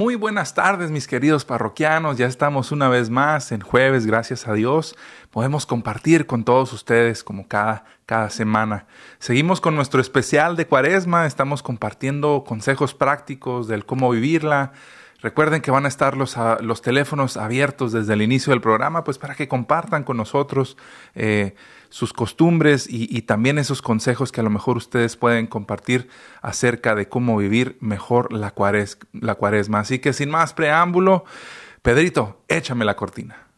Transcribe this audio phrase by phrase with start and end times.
[0.00, 4.54] Muy buenas tardes mis queridos parroquianos, ya estamos una vez más en jueves, gracias a
[4.54, 4.96] Dios.
[5.30, 8.86] Podemos compartir con todos ustedes como cada, cada semana.
[9.18, 14.72] Seguimos con nuestro especial de cuaresma, estamos compartiendo consejos prácticos del cómo vivirla.
[15.20, 19.18] Recuerden que van a estar los, los teléfonos abiertos desde el inicio del programa, pues
[19.18, 20.78] para que compartan con nosotros.
[21.14, 21.54] Eh,
[21.90, 26.08] sus costumbres y, también esos consejos que a lo mejor ustedes pueden compartir
[26.40, 28.54] acerca de cómo vivir mejor la,
[29.12, 29.80] la cuaresma.
[29.80, 31.24] Así que sin más preámbulo,
[31.82, 33.48] Pedrito, échame la cortina.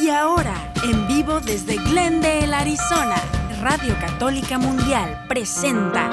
[0.00, 3.16] Y ahora, en vivo desde Glendale, Arizona,
[3.60, 6.08] Radio Católica Mundial presenta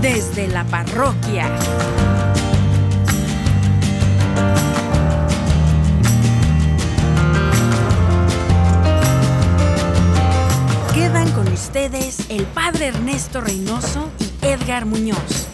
[0.00, 1.48] Desde la Parroquia.
[11.60, 15.49] Ustedes el padre Ernesto Reynoso y Edgar Muñoz.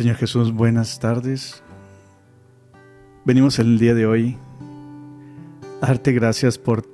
[0.00, 1.62] Señor Jesús, buenas tardes.
[3.26, 4.38] Venimos el día de hoy
[5.82, 6.86] a darte gracias por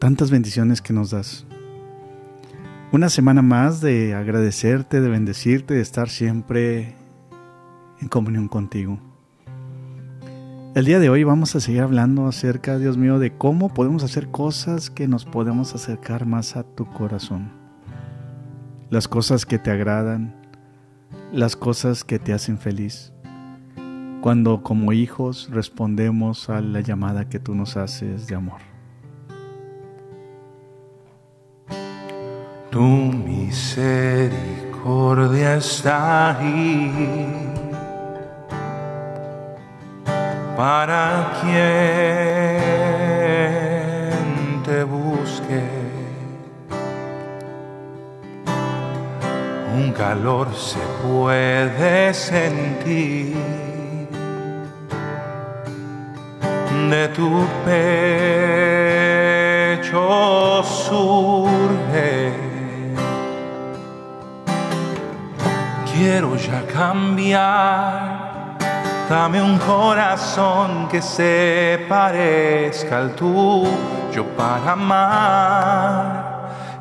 [0.00, 1.46] tantas bendiciones que nos das
[2.90, 6.96] una semana más de agradecerte, de bendecirte, de estar siempre
[8.00, 8.98] en comunión contigo.
[10.74, 14.32] El día de hoy vamos a seguir hablando acerca, Dios mío, de cómo podemos hacer
[14.32, 17.52] cosas que nos podemos acercar más a tu corazón.
[18.90, 20.37] Las cosas que te agradan,
[21.32, 23.12] las cosas que te hacen feliz.
[24.20, 28.60] Cuando como hijos respondemos a la llamada que tú nos haces de amor.
[32.70, 36.92] tu misericordia está ahí
[40.56, 42.47] para quien
[49.98, 53.36] calor se puede sentir.
[56.88, 58.32] De tu pecho
[60.62, 62.32] surge.
[65.92, 68.18] Quiero ya cambiar.
[69.10, 76.27] Dame un corazón que se parezca al tuyo para amar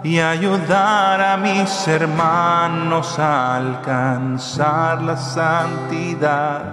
[0.07, 6.63] y ayudar a mis hermanos a alcanzar la santidad.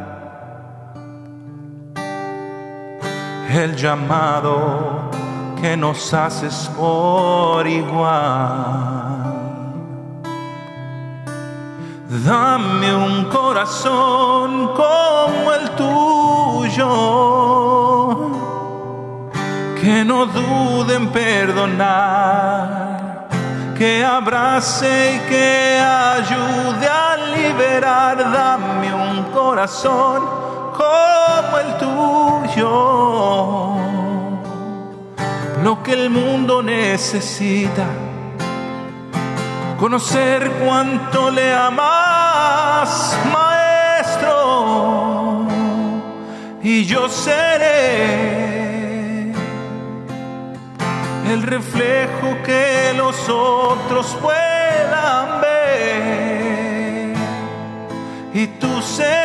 [3.50, 5.10] El llamado
[5.60, 9.24] que nos haces por igual.
[12.24, 16.88] Dame un corazón como el tuyo,
[19.80, 22.83] que no dude en perdonar,
[23.74, 28.18] que abrace y que ayude a liberar.
[28.18, 30.22] Dame un corazón
[30.76, 32.70] como el tuyo,
[35.62, 37.86] lo que el mundo necesita.
[39.78, 44.36] Conocer cuánto le amas, maestro,
[46.62, 48.63] y yo seré
[51.30, 57.14] el reflejo que los otros puedan ver,
[58.34, 59.24] y tú serás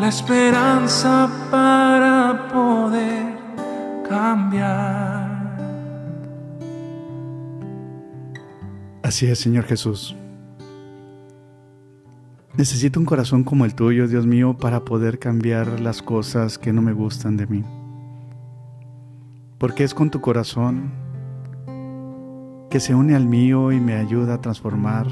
[0.00, 3.34] la esperanza para poder
[4.08, 5.28] cambiar.
[9.02, 10.14] Así es, Señor Jesús.
[12.56, 16.82] Necesito un corazón como el tuyo, Dios mío, para poder cambiar las cosas que no
[16.82, 17.64] me gustan de mí.
[19.58, 20.92] Porque es con tu corazón
[22.70, 25.06] que se une al mío y me ayuda a transformar.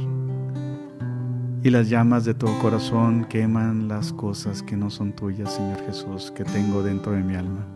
[1.63, 6.31] Y las llamas de tu corazón queman las cosas que no son tuyas, Señor Jesús,
[6.31, 7.67] que tengo dentro de mi alma.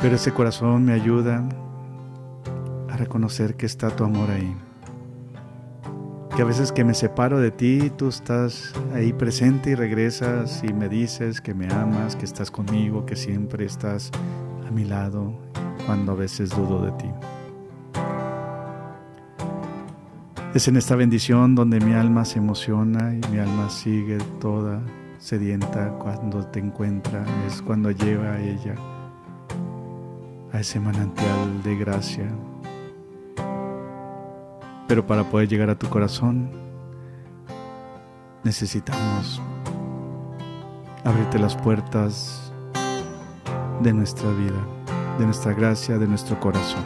[0.00, 1.48] Pero ese corazón me ayuda
[2.90, 4.56] a reconocer que está tu amor ahí.
[6.36, 10.72] Que a veces que me separo de ti, tú estás ahí presente y regresas y
[10.72, 14.10] me dices que me amas, que estás conmigo, que siempre estás
[14.66, 15.32] a mi lado
[15.86, 17.10] cuando a veces dudo de ti.
[20.54, 24.82] Es en esta bendición donde mi alma se emociona y mi alma sigue toda
[25.18, 28.74] sedienta cuando te encuentra, es cuando lleva a ella
[30.52, 32.28] a ese manantial de gracia,
[34.86, 36.50] pero para poder llegar a tu corazón
[38.42, 39.40] necesitamos
[41.04, 42.52] abrirte las puertas
[43.80, 44.60] de nuestra vida,
[45.18, 46.84] de nuestra gracia, de nuestro corazón.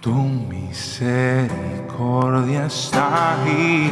[0.00, 3.90] Tu misericordia está ahí.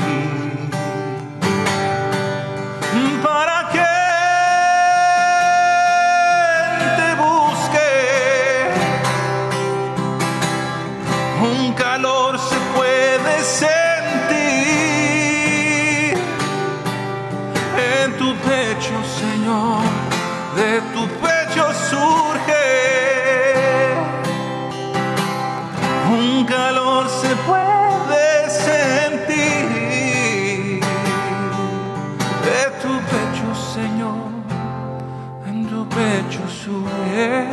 [36.20, 37.46] Pecho sube.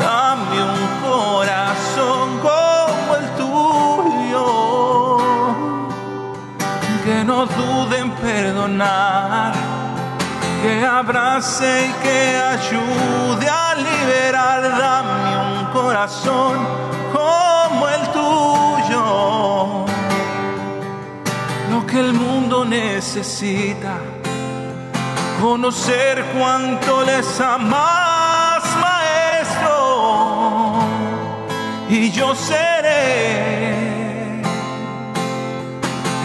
[0.00, 4.46] Dame un corazón como el tuyo,
[7.04, 9.52] que no dude en perdonar
[10.62, 12.18] que abrace y que
[12.56, 14.62] ayude a liberar.
[14.62, 16.54] Dame un corazón
[17.12, 19.86] como el tuyo,
[21.70, 24.13] lo que el mundo necesita.
[25.44, 30.78] Conocer cuánto les amas, maestro,
[31.86, 34.40] y yo seré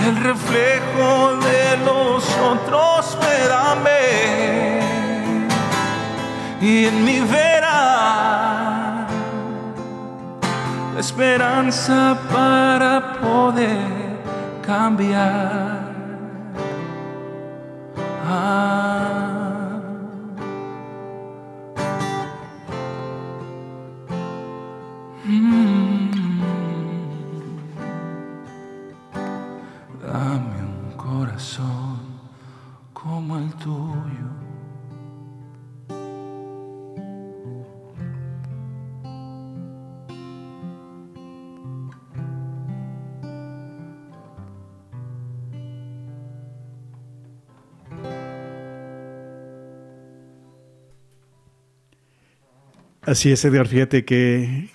[0.08, 4.84] el reflejo de los otros puedan ver
[6.62, 9.06] y en mi verá
[10.94, 14.22] la esperanza para poder
[14.66, 15.79] cambiar.
[53.10, 53.68] Así es, Edgar.
[53.68, 54.70] Fíjate que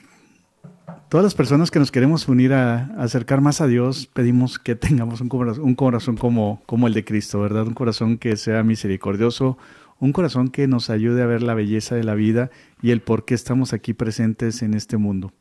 [1.09, 5.21] todas las personas que nos queremos unir a, acercar más a Dios, pedimos que tengamos
[5.21, 7.69] un corazón, como, como el de Cristo, ¿verdad?
[7.69, 9.57] Un corazón que sea misericordioso,
[10.01, 12.51] un corazón que nos ayude a ver la belleza de la vida
[12.83, 15.33] y el por qué estamos aquí presentes en este mundo.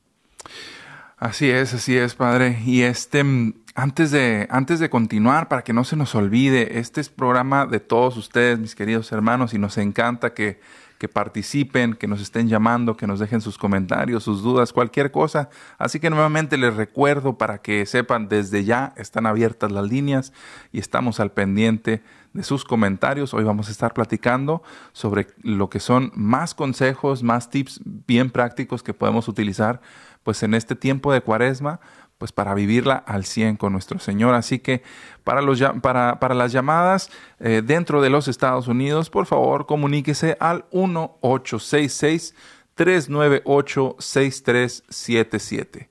[1.18, 2.60] Así es, así es, Padre.
[2.64, 7.02] Y este, mm, antes de, antes de continuar, para que no se nos olvide, este
[7.02, 10.60] es programa de todos ustedes, mis queridos hermanos, y nos encanta que,
[11.04, 15.50] que participen, que nos estén llamando, que nos dejen sus comentarios, sus dudas, cualquier cosa.
[15.78, 20.32] Así que nuevamente les recuerdo para que sepan, desde ya están abiertas las líneas
[20.72, 23.34] y estamos al pendiente de sus comentarios.
[23.34, 28.82] Hoy vamos a estar platicando sobre lo que son más consejos, más tips bien prácticos
[28.82, 29.82] que podemos utilizar
[30.24, 31.82] pues en este tiempo de cuaresma,
[32.24, 34.34] pues para vivirla al 100 con nuestro Señor.
[34.34, 34.82] Así que
[35.26, 37.12] para, los, para, para las llamadas
[37.42, 42.34] eh, dentro de los Estados Unidos, por favor, comuníquese al 1866
[42.76, 45.90] 398 6377.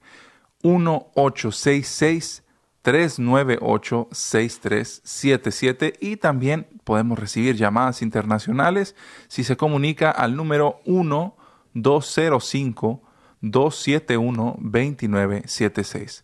[0.62, 2.44] 1866
[2.80, 8.96] 398 6377 y también podemos recibir llamadas internacionales
[9.28, 13.02] si se comunica al número 1205
[13.42, 16.22] 271-2976.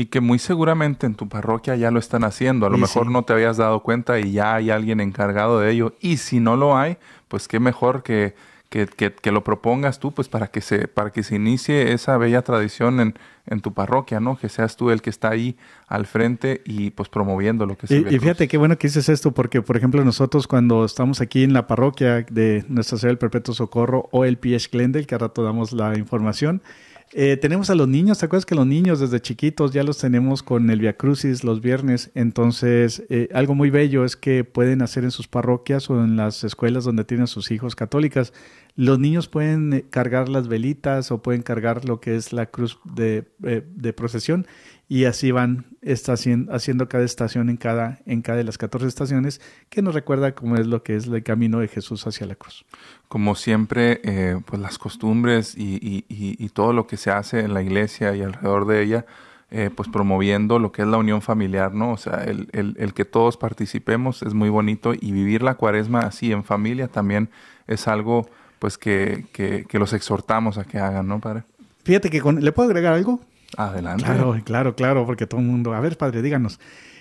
[0.00, 2.64] y que muy seguramente en tu parroquia ya lo están haciendo.
[2.64, 5.92] A lo mejor no te habías dado cuenta y ya hay alguien encargado de ello.
[6.00, 6.96] Y si no lo hay,
[7.28, 8.34] pues qué mejor que,
[8.70, 12.40] que, que, lo propongas tú, pues para que se, para que se inicie esa bella
[12.40, 13.14] tradición en,
[13.46, 14.38] en, tu parroquia, ¿no?
[14.38, 17.98] Que seas tú el que está ahí al frente y pues promoviendo lo que se
[17.98, 21.42] Y, y fíjate qué bueno que dices esto, porque por ejemplo nosotros cuando estamos aquí
[21.42, 24.70] en la parroquia de Nuestra Señora del Perpetuo Socorro o el P.H.
[24.72, 26.62] Glendale, que a rato damos la información,
[27.12, 30.44] eh, tenemos a los niños, ¿te acuerdas que los niños desde chiquitos ya los tenemos
[30.44, 32.12] con el Via Crucis los viernes?
[32.14, 36.44] Entonces, eh, algo muy bello es que pueden hacer en sus parroquias o en las
[36.44, 38.32] escuelas donde tienen sus hijos católicas.
[38.76, 42.78] Los niños pueden eh, cargar las velitas o pueden cargar lo que es la cruz
[42.84, 44.46] de, de procesión
[44.90, 49.40] y así van está haciendo, cada estación en cada, en cada de las 14 estaciones
[49.68, 52.64] que nos recuerda cómo es lo que es el camino de Jesús hacia la cruz.
[53.06, 57.54] Como siempre, eh, pues las costumbres y, y, y, todo lo que se hace en
[57.54, 59.06] la iglesia y alrededor de ella,
[59.52, 61.92] eh, pues promoviendo lo que es la unión familiar, ¿no?
[61.92, 66.00] O sea, el, el, el, que todos participemos es muy bonito y vivir la cuaresma
[66.00, 67.30] así en familia también
[67.68, 68.28] es algo
[68.58, 71.44] pues que, que, que los exhortamos a que hagan, ¿no, padre?
[71.84, 73.20] Fíjate que con, le puedo agregar algo.
[73.56, 74.04] Adelante.
[74.04, 75.74] Claro, claro, claro, porque todo el mundo.
[75.74, 76.60] A ver, padre, díganos.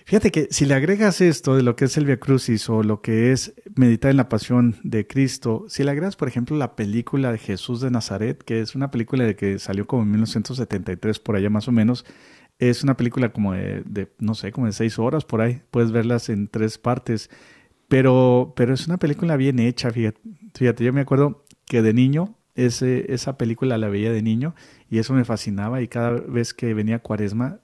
[0.10, 3.00] Fíjate que si le agregas esto de lo que es el Via Crucis o lo
[3.00, 7.32] que es meditar en la pasión de Cristo, si le agregas, por ejemplo, la película
[7.32, 11.36] de Jesús de Nazaret, que es una película de que salió como en 1973, por
[11.36, 12.06] allá más o menos,
[12.58, 16.30] es una película como de, no sé, como de seis horas por ahí, puedes verlas
[16.30, 17.30] en tres partes,
[17.88, 20.20] pero, pero es una película bien hecha, fíjate,
[20.56, 22.36] fíjate yo me acuerdo que de niño
[22.66, 24.56] ese, esa película la veía de niño
[24.90, 27.60] y eso me fascinaba y cada vez que venía Cuaresma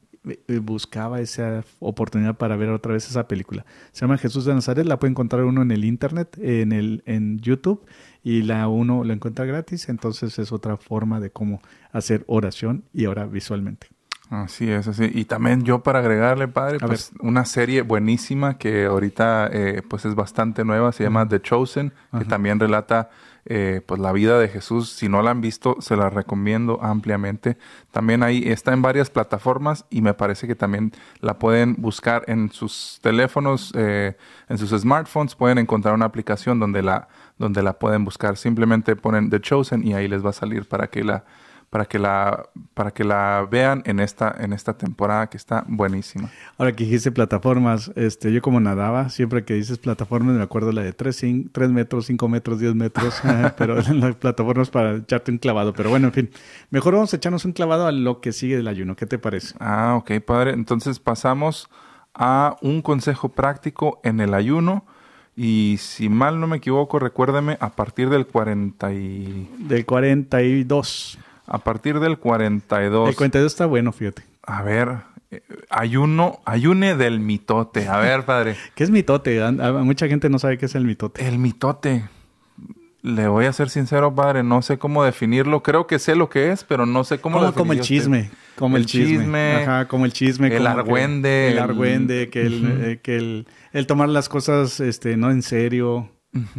[0.62, 3.66] buscaba esa oportunidad para ver otra vez esa película.
[3.92, 7.40] Se llama Jesús de Nazaret, la puede encontrar uno en el internet, en el en
[7.40, 7.86] YouTube
[8.24, 11.62] y la uno lo encuentra gratis, entonces es otra forma de cómo
[11.92, 13.88] hacer oración y ahora visualmente.
[14.30, 15.12] Así es, así.
[15.14, 20.16] Y también yo para agregarle, padre, pues una serie buenísima que ahorita eh, pues es
[20.16, 23.12] bastante nueva, se llama The Chosen, que también relata
[23.48, 24.90] eh, pues la vida de Jesús.
[24.90, 27.58] Si no la han visto, se la recomiendo ampliamente.
[27.92, 32.52] También ahí está en varias plataformas y me parece que también la pueden buscar en
[32.52, 34.18] sus teléfonos, eh,
[34.50, 35.36] en sus smartphones.
[35.36, 38.36] Pueden encontrar una aplicación donde la, donde la pueden buscar.
[38.36, 41.24] Simplemente ponen The Chosen y ahí les va a salir para que la
[41.75, 46.32] para que la, para que la vean en esta, en esta temporada que está buenísima.
[46.58, 50.84] Ahora que dijiste plataformas, este, yo como nadaba, siempre que dices plataformas me acuerdo la
[50.84, 53.22] de 3, 3 metros, 5 metros, 10 metros,
[53.58, 55.74] pero las plataformas para echarte un clavado.
[55.74, 56.29] Pero bueno, en fin,
[56.70, 58.96] mejor vamos a echarnos un clavado a lo que sigue del ayuno.
[58.96, 59.53] ¿Qué te parece?
[59.60, 60.51] Ah, ok, padre.
[60.51, 61.70] Entonces pasamos
[62.13, 64.86] a un consejo práctico en el ayuno.
[65.36, 69.50] Y si mal no me equivoco, recuérdame, a partir del 40 y...
[69.60, 71.20] Del 42.
[71.48, 73.10] A partir del 42.
[73.10, 74.24] El 42 está bueno, fíjate.
[74.44, 74.98] A ver,
[75.32, 77.88] eh, ayuno, ayune del mitote.
[77.88, 78.56] A ver, padre.
[78.74, 79.42] ¿Qué es mitote?
[79.84, 81.28] mucha gente no sabe qué es el mitote.
[81.28, 82.06] El mitote.
[83.02, 85.62] Le voy a ser sincero, padre, no sé cómo definirlo.
[85.62, 88.32] Creo que sé lo que es, pero no sé cómo lo Como el chisme.
[88.56, 89.58] Como el, chisme.
[89.58, 90.48] Ajá, como el chisme.
[90.48, 91.52] El argüende.
[91.52, 96.10] el argüende, que, el, eh, que el, el, tomar las cosas este, no en serio.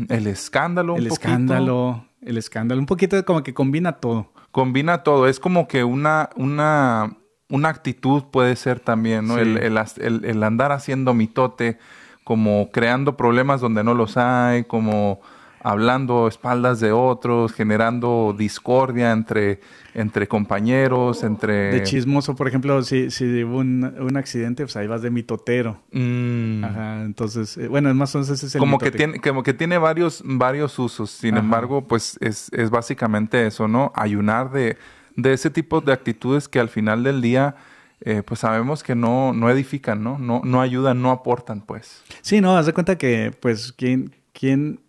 [0.08, 0.96] El escándalo.
[0.96, 2.06] El escándalo.
[2.22, 2.80] El escándalo.
[2.80, 5.28] Un poquito como que combina todo combina todo.
[5.28, 7.18] Es como que una, una,
[7.50, 9.36] una actitud puede ser también, ¿no?
[9.36, 11.76] El, el, andar haciendo mitote,
[12.24, 15.20] como creando problemas donde no los hay, como
[15.66, 19.58] hablando espaldas de otros, generando discordia entre,
[19.94, 21.72] entre compañeros, entre...
[21.72, 25.82] De chismoso, por ejemplo, si, si hubo un, accidente, pues ahí vas de mitotero.
[25.90, 26.62] Mm.
[26.62, 29.54] Ajá, entonces, eh, bueno, más o menos ese es el como que tiene Como que
[29.54, 33.90] tiene varios, varios usos, sin embargo, pues es, es básicamente eso, ¿no?
[33.96, 34.76] Ayunar de,
[35.16, 37.56] de ese tipo de actitudes que al final del día...
[38.02, 40.18] Eh, pues sabemos que no, no edifican, ¿no?
[40.18, 40.42] ¿no?
[40.44, 42.04] No ayudan, no aportan, pues.
[42.20, 44.80] Sí, no, haz de cuenta que, pues, ¿quién, quién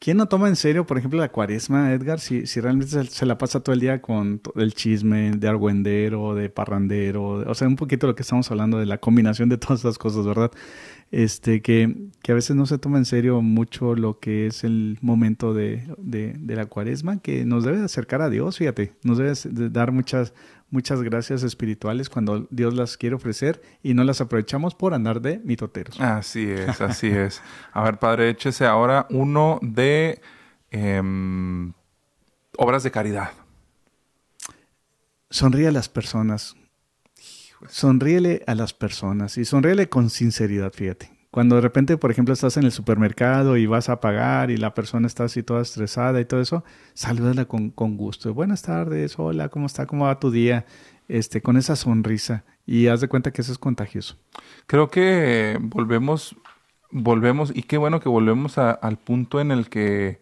[0.00, 2.20] ¿Quién no toma en serio, por ejemplo, la cuaresma, Edgar?
[2.20, 6.48] Si, si realmente se, la pasa todo el día con el chisme de argüendero, de
[6.48, 9.98] parrandero, o sea, un poquito lo que estamos hablando de la combinación de todas esas
[9.98, 10.52] cosas, ¿verdad?
[11.10, 14.96] Este, que, que a veces no se toma en serio mucho lo que es el
[15.00, 19.34] momento de, de, de la cuaresma, que nos debe acercar a Dios, fíjate, nos debe
[19.70, 20.32] dar muchas,
[20.70, 25.40] muchas gracias espirituales cuando Dios las quiere ofrecer y no las aprovechamos por andar de
[25.40, 26.00] mitoteros.
[26.00, 27.42] Así es, así es.
[27.72, 30.20] A ver, padre, échese ahora uno de
[30.70, 31.72] em,
[32.56, 33.32] obras de caridad.
[35.28, 36.56] Sonríe a las personas.
[37.68, 41.10] Sonríele a las personas y sonríele con sinceridad, fíjate.
[41.30, 44.74] Cuando de repente, por ejemplo, estás en el supermercado y vas a pagar y la
[44.74, 48.34] persona está así toda estresada y todo eso, salúdala con, con gusto.
[48.34, 49.86] Buenas tardes, hola, ¿cómo está?
[49.86, 50.66] ¿Cómo va tu día?
[51.06, 54.16] Este, con esa sonrisa y haz de cuenta que eso es contagioso.
[54.66, 56.36] Creo que volvemos,
[56.90, 60.20] volvemos, y qué bueno que volvemos al punto en el que,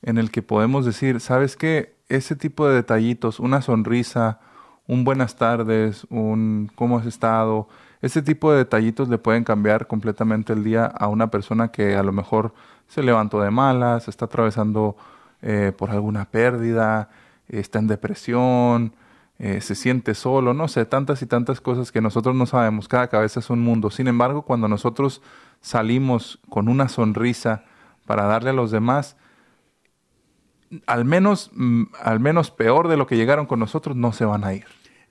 [0.00, 1.96] en el que podemos decir, ¿sabes qué?
[2.08, 4.40] Ese tipo de detallitos, una sonrisa,
[4.86, 7.68] un buenas tardes, un cómo has estado,
[8.02, 12.02] este tipo de detallitos le pueden cambiar completamente el día a una persona que a
[12.02, 12.52] lo mejor
[12.88, 14.96] se levantó de malas, está atravesando
[15.40, 17.10] eh, por alguna pérdida,
[17.48, 18.92] está en depresión,
[19.38, 22.88] eh, se siente solo, no sé, tantas y tantas cosas que nosotros no sabemos.
[22.88, 23.90] Cada cabeza es un mundo.
[23.90, 25.22] Sin embargo, cuando nosotros
[25.60, 27.64] salimos con una sonrisa
[28.04, 29.16] para darle a los demás,
[30.86, 34.44] al menos, mm, al menos peor de lo que llegaron con nosotros, no se van
[34.44, 34.64] a ir.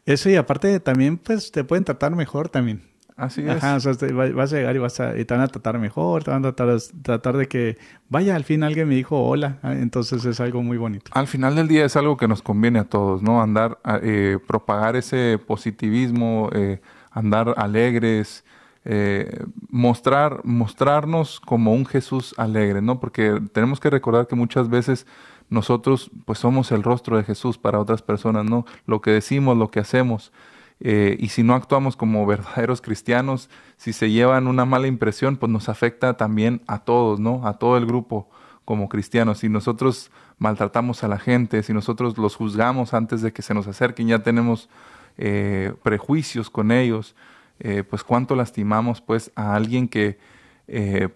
[0.06, 2.84] Eso y aparte también pues te pueden tratar mejor también.
[3.18, 3.64] Así es.
[3.64, 3.94] Ajá, o sea,
[4.34, 6.54] vas a llegar y vas a, y te van a tratar mejor, te van a
[6.54, 7.78] tratar, tratar de que,
[8.10, 11.12] vaya, al fin alguien me dijo hola, ah, entonces es algo muy bonito.
[11.14, 13.42] Al final del día es algo que nos conviene a todos, ¿no?
[13.42, 18.44] Andar, eh, propagar ese positivismo, eh, andar alegres,
[18.86, 23.00] eh, mostrar, mostrarnos como un Jesús alegre, ¿no?
[23.00, 25.06] Porque tenemos que recordar que muchas veces
[25.52, 28.66] nosotros pues somos el rostro de Jesús para otras personas, ¿no?
[28.88, 30.32] Lo que decimos, lo que hacemos.
[30.80, 35.52] Eh, y si no actuamos como verdaderos cristianos, si se llevan una mala impresión, pues
[35.52, 37.46] nos afecta también a todos, ¿no?
[37.46, 38.30] A todo el grupo
[38.64, 39.40] como cristianos.
[39.40, 43.68] Si nosotros maltratamos a la gente, si nosotros los juzgamos antes de que se nos
[43.68, 44.70] acerquen, ya tenemos
[45.18, 47.14] eh, prejuicios con ellos,
[47.60, 50.18] eh, pues cuánto lastimamos pues a alguien que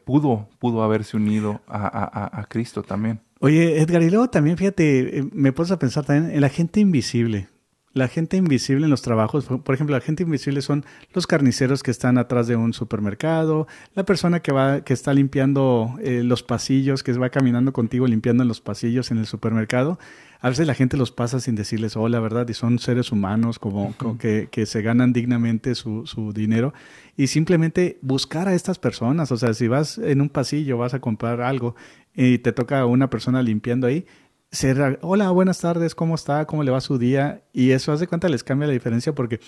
[0.05, 3.19] pudo, pudo haberse unido a, a Cristo también.
[3.39, 6.79] Oye, Edgar, y luego también, fíjate, eh, me puedes a pensar también en la gente
[6.79, 7.47] invisible.
[7.95, 11.91] La gente invisible en los trabajos, por ejemplo, la gente invisible son los carniceros que
[11.91, 17.03] están atrás de un supermercado, la persona que va, que está limpiando eh, los pasillos,
[17.03, 19.97] que va caminando contigo limpiando en los pasillos en el supermercado.
[20.41, 22.45] A veces la gente los pasa sin decirles hola, ¿verdad?
[22.49, 26.73] Y son seres humanos como, que, que, se ganan dignamente su, su dinero.
[27.15, 29.31] Y simplemente buscar a estas personas.
[29.31, 31.75] O sea, si vas en un pasillo, vas a comprar algo
[32.15, 34.05] y te toca una persona limpiando ahí,
[35.01, 36.45] hola, buenas tardes, ¿cómo está?
[36.45, 37.41] ¿Cómo le va su día?
[37.53, 39.39] Y eso hace cuenta les cambia la diferencia porque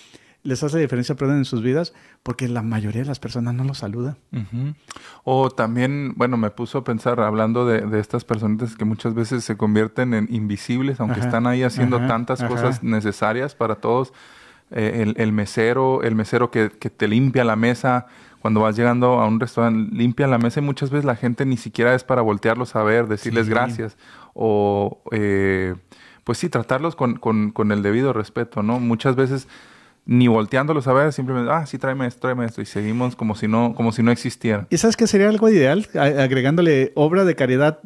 [0.43, 1.93] les hace diferencia, perdón, en sus vidas,
[2.24, 4.17] porque la mayoría de las personas no los saluda.
[5.24, 9.58] O también, bueno, me puso a pensar, hablando de, estas personitas que muchas veces se
[9.58, 14.13] convierten en invisibles, aunque están ahí haciendo tantas cosas necesarias para todos.
[14.70, 18.08] Eh, el, mesero, el mesero que, te limpia la mesa,
[18.47, 21.57] cuando vas llegando a un restaurante, limpia la mesa y muchas veces la gente ni
[21.57, 23.97] siquiera es para voltearlos a ver, decirles gracias
[24.33, 25.75] o, eh,
[26.23, 28.79] pues sí, tratarlos con, con, con, el debido respeto, ¿no?
[28.79, 29.49] Muchas veces
[30.05, 33.49] ni volteándolos a ver, simplemente, ah, sí, tráeme esto, tráeme esto, y seguimos como si
[33.49, 34.65] no, como si no existiera.
[34.69, 35.86] ¿Y sabes qué sería algo ideal?
[35.93, 37.79] agregándole obra de caridad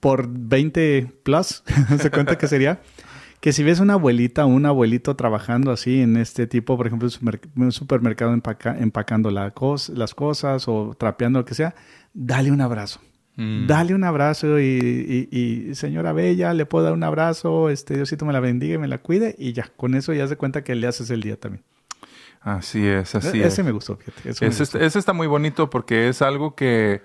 [0.00, 1.62] por 20 plus,
[2.00, 2.80] ¿se cuenta que sería?
[3.44, 7.10] Que si ves una abuelita o un abuelito trabajando así en este tipo, por ejemplo,
[7.10, 11.74] en un supermercado empacando las cosas o trapeando lo que sea,
[12.14, 13.00] dale un abrazo.
[13.36, 13.66] Mm.
[13.66, 18.40] Dale un abrazo y, señora Bella, le puedo dar un abrazo, este Diosito me la
[18.40, 21.10] bendiga y me la cuide y ya, con eso ya se cuenta que le haces
[21.10, 21.62] el día también.
[22.40, 23.52] Así es, así e-, es.
[23.52, 24.46] Ese me gustó, fíjate.
[24.46, 27.02] Ese, está muy bonito porque es algo que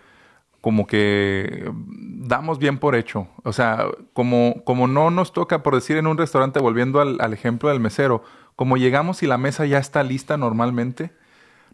[0.62, 3.28] como que damos bien por hecho.
[3.44, 7.34] O sea, como, como no nos toca, por decir, en un restaurante, volviendo al, al
[7.34, 8.24] ejemplo del mesero,
[8.56, 11.12] como llegamos y la mesa ya está lista normalmente,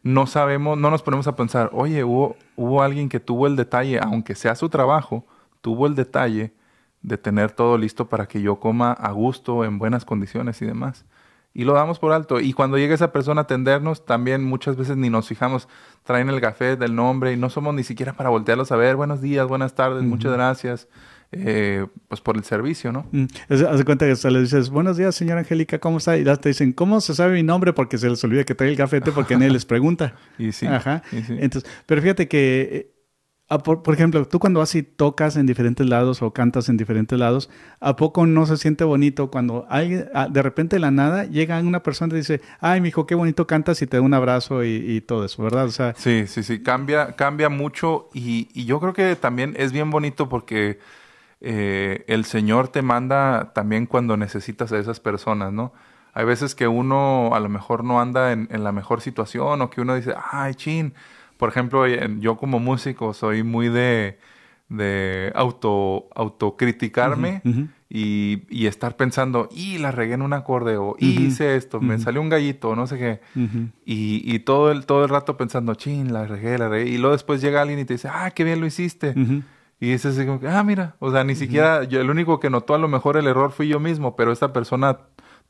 [0.04, 4.00] no sabemos, no nos ponemos a pensar, oye, hubo, hubo alguien que tuvo el detalle,
[4.00, 5.26] aunque sea su trabajo,
[5.62, 6.54] tuvo el detalle
[7.02, 11.06] de tener todo listo para que yo coma a gusto, en buenas condiciones y demás.
[11.56, 12.42] Y lo damos por alto.
[12.42, 15.70] Y cuando llega esa persona a atendernos, también muchas veces ni nos fijamos,
[16.04, 19.22] traen el café del nombre y no somos ni siquiera para voltearlos a ver, buenos
[19.22, 20.90] días, buenas tardes, muchas gracias.
[21.32, 23.08] Eh, pues por el servicio, ¿no?
[23.12, 23.26] Mm.
[23.50, 26.18] Haz cuenta que le dices, buenos días, señora Angélica, ¿cómo está?
[26.18, 27.74] Y ya te dicen, ¿cómo se sabe mi nombre?
[27.74, 30.14] Porque se les olvida que trae el cafete porque nadie les pregunta.
[30.38, 30.68] y sí.
[30.68, 31.04] Ajá.
[31.12, 32.95] Entonces, pero fíjate que
[33.48, 36.78] eh, Ah, por, ejemplo, tú cuando vas y tocas en diferentes lados o cantas en
[36.78, 41.26] diferentes lados, ¿a poco no se siente bonito cuando ah, de repente de la nada
[41.26, 44.64] llega una persona y dice, ay, mijo, qué bonito cantas y te da un abrazo
[44.64, 45.66] y, todo eso, ¿verdad?
[45.66, 49.72] O sea, sí, sí, sí, cambia, cambia mucho y, y yo creo que también es
[49.72, 50.80] bien bonito porque
[51.42, 55.72] eh, el Señor te manda también cuando necesitas a esas personas, ¿no?
[56.14, 59.70] Hay veces que uno a lo mejor no anda en, en la mejor situación o
[59.70, 60.96] que uno dice, ay, chin,
[61.38, 64.18] por ejemplo, yo como músico soy muy de,
[64.70, 67.42] de auto, autocriticarme
[67.88, 72.00] Y, y, estar pensando, y la regué en un acorde, o y hice esto, me
[72.00, 73.22] salió un gallito, no sé qué.
[73.86, 76.90] y, y, todo, el, todo el rato pensando, chin, la regué, la regué.
[76.90, 79.14] Y luego después llega alguien y te dice, ah, qué bien lo hiciste.
[79.80, 82.50] Y dices así como que, ah, mira, o sea, ni siquiera, yo el único que
[82.50, 84.98] notó a lo mejor el error fui yo mismo, pero esta persona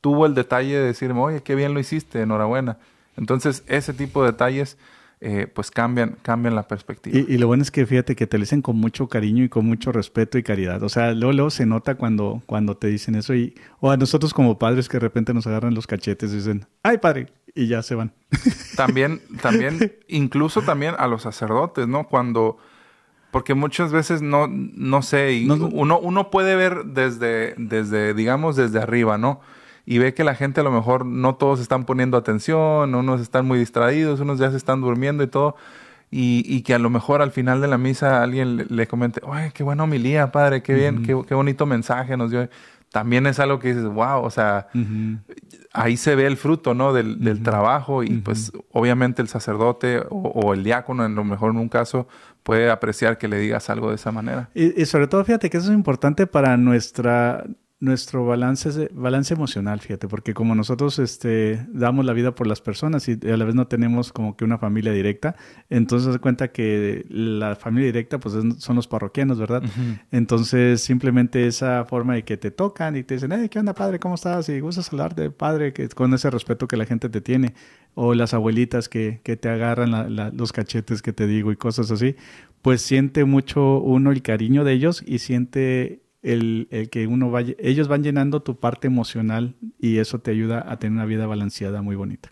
[0.00, 2.76] tuvo el detalle de decirme, oye, qué bien lo hiciste, enhorabuena.
[3.16, 4.78] Entonces, ese tipo de detalles
[5.20, 7.18] eh, pues cambian, cambian la perspectiva.
[7.18, 9.64] Y, lo bueno es que fíjate que te lo dicen con mucho cariño y con
[9.64, 10.82] mucho respeto y caridad.
[10.82, 13.34] O sea, luego, se nota cuando, cuando te dicen eso.
[13.34, 16.66] Y, o a nosotros como padres que de repente nos agarran los cachetes y dicen,
[16.82, 18.12] ay padre, y ya se van.
[18.76, 22.06] También, también, incluso también a los sacerdotes, ¿no?
[22.08, 22.58] Cuando,
[23.30, 29.16] porque muchas veces no, no sé, uno, uno puede ver desde, desde, digamos, desde arriba,
[29.16, 29.40] ¿no?
[29.88, 33.46] Y ve que la gente a lo mejor no todos están poniendo atención, unos están
[33.46, 35.54] muy distraídos, unos ya se están durmiendo y todo.
[36.10, 39.50] Y, y que a lo mejor al final de la misa alguien le, comente, ¡ay,
[39.54, 40.62] qué buena homilía, padre!
[40.62, 41.02] ¡Qué bien!
[41.02, 42.48] qué, qué, bonito mensaje nos dio!
[42.90, 44.68] También es algo que dices, wow, o sea,
[45.72, 46.92] ahí se ve el fruto, ¿no?
[46.92, 51.58] Del, del trabajo y pues obviamente el sacerdote o, el diácono, en lo mejor en
[51.58, 52.08] un caso,
[52.42, 54.48] puede apreciar que le digas algo de esa manera.
[54.54, 57.44] Y, y sobre todo, fíjate que eso es importante para nuestra
[57.78, 63.06] nuestro balance, balance emocional, fíjate, porque como nosotros este, damos la vida por las personas
[63.06, 65.36] y a la vez no tenemos como que una familia directa,
[65.68, 69.62] entonces se cuenta que la familia directa pues son los parroquianos, ¿verdad?
[70.10, 73.98] Entonces simplemente esa forma de que te tocan y te dicen, hey, ¿qué onda padre?
[73.98, 74.48] ¿Cómo estás?
[74.48, 77.52] Y gustas hablar de padre que, con ese respeto que la gente te tiene,
[77.94, 82.16] o las abuelitas que, que te agarran los cachetes que te digo y cosas así,
[82.62, 87.88] pues siente mucho uno el cariño de ellos y siente el, que uno vaya, ellos
[87.88, 91.96] van llenando tu parte emocional y eso te ayuda a tener una vida balanceada muy
[91.96, 92.30] bonita.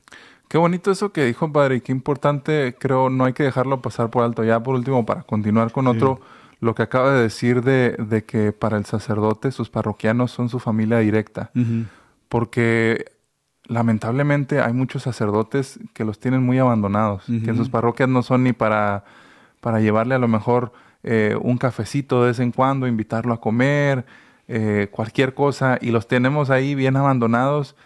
[0.48, 4.10] Qué bonito eso que dijo, padre, y qué importante, creo, no hay que dejarlo pasar
[4.10, 4.44] por alto.
[4.44, 6.20] Ya por último, para continuar con otro,
[6.60, 10.58] lo que acaba de decir de, de, que para el sacerdote sus parroquianos son su
[10.58, 11.50] familia directa.
[12.28, 13.06] Porque
[13.66, 18.44] lamentablemente hay muchos sacerdotes que los tienen muy abandonados, que en sus parroquias no son
[18.44, 19.04] ni para,
[19.60, 20.72] para llevarle a lo mejor
[21.04, 24.04] eh, un cafecito de vez en cuando, invitarlo a comer,
[24.48, 27.76] eh, cualquier cosa, y los tenemos ahí bien abandonados.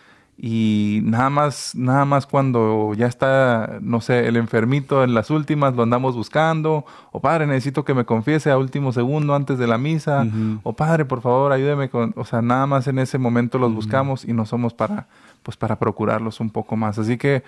[0.41, 5.75] y nada más, nada más cuando ya está, no sé, el enfermito en las últimas
[5.75, 9.79] lo andamos buscando, o padre, necesito que me confiese a último segundo antes de la
[9.79, 10.25] misa,
[10.63, 14.25] o padre, por favor, ayúdeme con, o sea, nada más en ese momento los buscamos
[14.25, 15.09] y no somos para,
[15.43, 17.01] pues para procurarlos un poco más.
[17.01, 17.43] Así que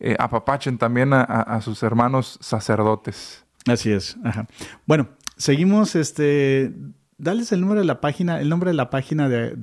[0.00, 3.43] eh, apapachen también a, sus hermanos sacerdotes.
[3.66, 4.16] Así es.
[4.24, 4.46] Ajá.
[4.86, 6.72] Bueno, seguimos este
[7.16, 9.54] Dales el número de la página, el nombre de la página de,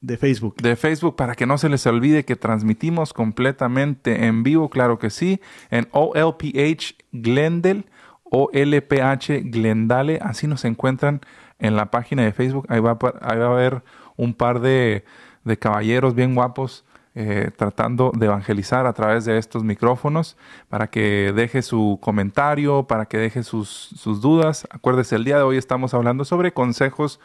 [0.00, 0.56] de, Facebook.
[0.56, 5.10] De Facebook, para que no se les olvide que transmitimos completamente en vivo, claro que
[5.10, 5.40] sí,
[5.70, 7.84] en OLPH Glendale,
[8.24, 11.20] OLPH Glendale, así nos encuentran
[11.58, 12.64] en la página de Facebook.
[12.70, 13.82] Ahí va, ahí va a haber
[14.16, 15.04] un par de,
[15.44, 20.36] de caballeros bien guapos eh, tratando de evangelizar a través de estos micrófonos
[20.68, 24.66] para que deje su comentario, para que deje sus, sus dudas.
[24.70, 27.20] Acuérdese, el día de hoy estamos hablando sobre consejos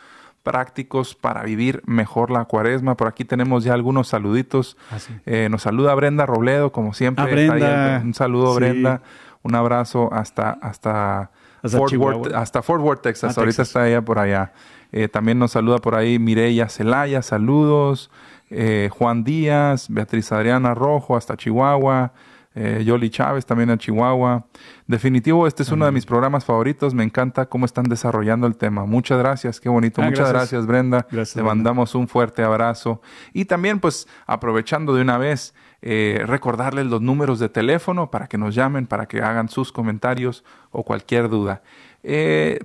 [0.46, 2.96] prácticos para vivir mejor la cuaresma.
[2.96, 4.78] Por aquí tenemos ya algunos saluditos.
[4.92, 7.50] Ah, eh, nos saluda Brenda Robledo, como siempre.
[7.50, 9.02] Ah, un saludo, Brenda.
[9.46, 11.30] Un abrazo hasta, hasta,
[11.62, 13.38] Fort, Worth, hasta Fort Worth, Texas.
[13.38, 14.54] Ah, Ahorita está ella por allá.
[14.92, 18.10] Eh, también nos saluda por ahí Mireya Celaya, saludos.
[18.50, 22.12] Eh, Juan Díaz, Beatriz Adriana Rojo hasta Chihuahua,
[22.56, 24.48] eh, Yoli Chávez también a Chihuahua.
[24.88, 26.96] Definitivo, este es uno de mis programas favoritos.
[26.96, 28.88] Me encanta cómo están desarrollando el tema.
[28.88, 30.02] Muchas gracias, qué bonito.
[30.02, 31.06] Ah, Muchas gracias, Brenda.
[31.12, 33.00] Le mandamos un fuerte abrazo.
[33.32, 38.38] Y también, pues, aprovechando de una vez, eh, recordarles los números de teléfono para que
[38.38, 41.62] nos llamen, para que hagan sus comentarios o cualquier duda.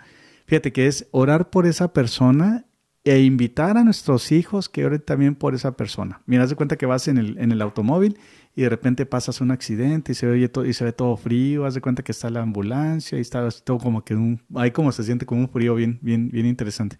[0.46, 2.66] fíjate que es orar por esa persona
[3.04, 6.22] e invitar a nuestros hijos que oren también por esa persona.
[6.26, 8.18] Mira, de cuenta que vas en el, en el automóvil
[8.54, 11.64] y de repente pasas un accidente y se ve todo, y se ve todo frío,
[11.64, 14.92] haz de cuenta que está la ambulancia y está todo como que un, ahí como
[14.92, 16.98] se siente como un frío bien, bien, bien interesante.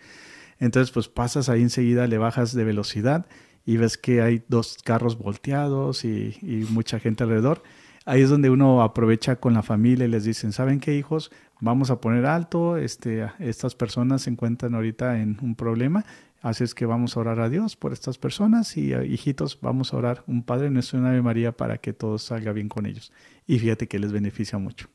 [0.59, 3.27] Entonces, pues pasas ahí enseguida, le bajas de velocidad
[3.65, 7.63] y ves que hay dos carros volteados y, y mucha gente alrededor.
[8.05, 11.31] Ahí es donde uno aprovecha con la familia y les dicen, ¿saben qué hijos?
[11.63, 16.05] vamos a poner alto, este, estas personas se encuentran ahorita en un problema,
[16.43, 19.95] así es que vamos a orar a Dios por estas personas y eh, hijitos, vamos
[19.95, 22.85] a orar un Padre Nuestro y una Ave María para que todo salga bien con
[22.85, 23.13] ellos.
[23.47, 24.89] Y fíjate que les beneficia mucho.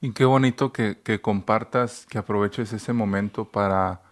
[0.00, 4.02] Y qué bonito que, compartas, que aproveches ese momento para,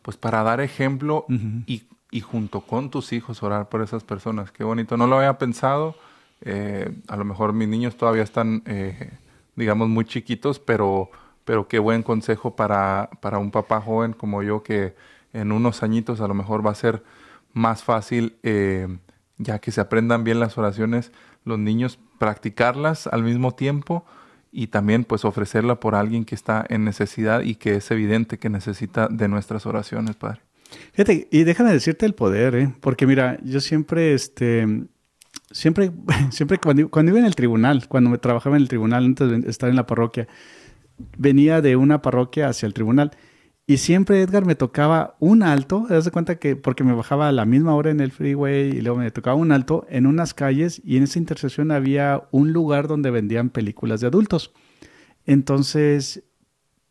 [0.00, 1.26] pues para dar ejemplo
[1.66, 1.82] y,
[2.20, 4.52] junto con tus hijos orar por esas personas.
[4.52, 4.96] Qué bonito.
[4.96, 5.96] No lo había pensado.
[6.42, 9.10] Eh, a lo mejor mis niños todavía están, eh,
[9.56, 11.10] digamos, muy chiquitos, pero
[11.44, 14.94] pero qué buen consejo para, para un papá joven como yo que
[15.32, 17.02] en unos añitos a lo mejor va a ser
[17.52, 18.88] más fácil, eh,
[19.38, 21.12] ya que se aprendan bien las oraciones,
[21.44, 24.04] los niños practicarlas al mismo tiempo
[24.52, 28.50] y también pues ofrecerla por alguien que está en necesidad y que es evidente que
[28.50, 30.40] necesita de nuestras oraciones, Padre.
[30.92, 32.74] Fíjate, y déjame decirte el poder, ¿eh?
[32.80, 34.66] porque mira, yo siempre, este,
[35.50, 35.92] siempre,
[36.30, 39.70] siempre cuando, iba en el tribunal, cuando me trabajaba en el tribunal antes de estar
[39.70, 40.28] en la parroquia,
[41.16, 43.12] venía de una parroquia hacia el tribunal.
[43.64, 47.32] Y siempre Edgar me tocaba un alto, te das cuenta que porque me bajaba a
[47.32, 50.82] la misma hora en el freeway y luego me tocaba un alto en unas calles
[50.84, 54.52] y en esa intersección había un lugar donde vendían películas de adultos.
[55.26, 56.24] Entonces,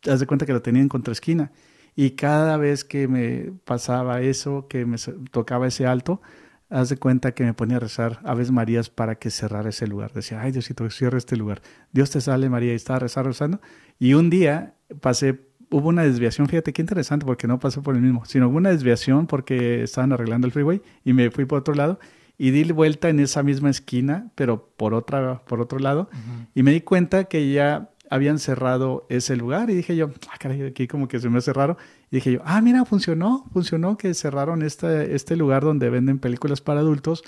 [0.00, 1.52] te das cuenta que lo tenía en contraesquina.
[1.94, 4.96] Y cada vez que me pasaba eso, que me
[5.30, 6.22] tocaba ese alto,
[6.70, 10.12] haz de cuenta que me ponía a rezar Aves Marías para que cerrara ese lugar.
[10.12, 11.60] Decía, ay Diosito, cierra este lugar.
[11.92, 13.60] Dios te sale, María, y estaba rezando, rezando.
[13.98, 18.00] Y un día pasé, hubo una desviación, fíjate qué interesante, porque no pasé por el
[18.00, 21.74] mismo, sino hubo una desviación porque estaban arreglando el freeway y me fui por otro
[21.74, 21.98] lado
[22.38, 26.08] y di vuelta en esa misma esquina, pero por, otra, por otro lado.
[26.54, 30.62] Y me di cuenta que ya habían cerrado ese lugar y dije yo, ah, caray,
[30.62, 31.78] aquí como que se me hace raro.
[32.10, 36.60] Y dije yo, ah, mira, funcionó, funcionó que cerraron este, este lugar donde venden películas
[36.60, 37.24] para adultos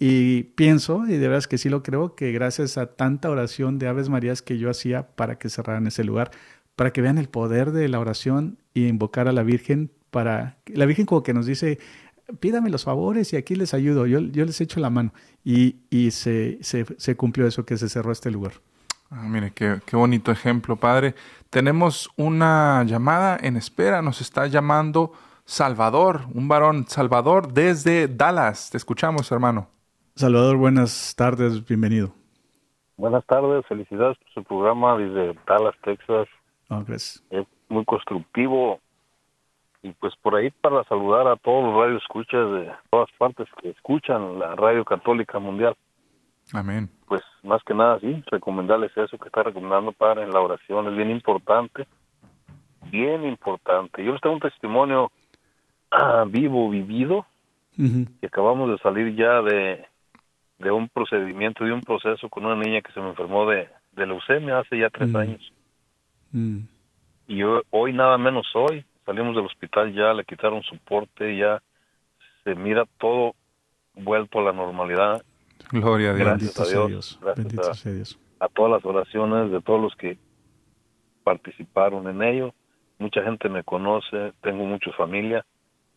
[0.00, 3.88] Y pienso, y de verdad que sí lo creo, que gracias a tanta oración de
[3.88, 6.32] Aves Marías que yo hacía para que cerraran ese lugar,
[6.76, 10.86] para que vean el poder de la oración y invocar a la Virgen, para la
[10.86, 11.78] Virgen como que nos dice,
[12.40, 15.12] pídame los favores y aquí les ayudo, yo, yo les echo la mano.
[15.44, 18.54] Y, y se, se, cumplió eso, que se cerró este lugar.
[19.10, 21.14] Ah, mire, qué, qué bonito ejemplo, Padre.
[21.50, 25.12] Tenemos una llamada en espera, nos está llamando
[25.44, 28.70] Salvador, un varón Salvador desde Dallas.
[28.70, 29.68] Te escuchamos, hermano.
[30.16, 32.12] Salvador, buenas tardes, bienvenido.
[32.96, 36.26] Buenas tardes, felicidades por su programa desde Dallas, Texas.
[36.68, 37.22] Oh, gracias.
[37.30, 38.80] Es muy constructivo
[39.82, 44.38] y pues por ahí para saludar a todos los radioescuchas de todas partes que escuchan
[44.38, 45.76] la Radio Católica Mundial.
[46.52, 46.88] Amén.
[47.06, 50.96] Pues más que nada, sí, recomendarles eso que está recomendando para en la oración, es
[50.96, 51.86] bien importante,
[52.90, 54.04] bien importante.
[54.04, 55.10] Yo les tengo un testimonio
[55.90, 57.26] ah, vivo, vivido,
[57.78, 58.06] Ujú.
[58.22, 59.84] y acabamos de salir ya de,
[60.58, 64.06] de un procedimiento, de un proceso con una niña que se me enfermó de, de
[64.06, 65.16] leucemia hace ya tres Mm.
[65.16, 65.52] años.
[66.32, 66.58] Mm.
[67.28, 71.60] Y yo- hoy, nada menos hoy, salimos del hospital ya, le quitaron soporte, ya
[72.44, 73.34] se mira todo
[73.94, 75.22] vuelto a la normalidad.
[75.70, 76.26] Gloria a Dios.
[76.28, 77.18] Gracias Bendito a sea Dios, Dios.
[77.20, 78.18] gracias Bendito a- sea Dios.
[78.38, 80.18] A todas las oraciones de todos los que
[81.24, 82.54] participaron en ello.
[82.98, 85.44] Mucha gente me conoce, tengo mucha familia.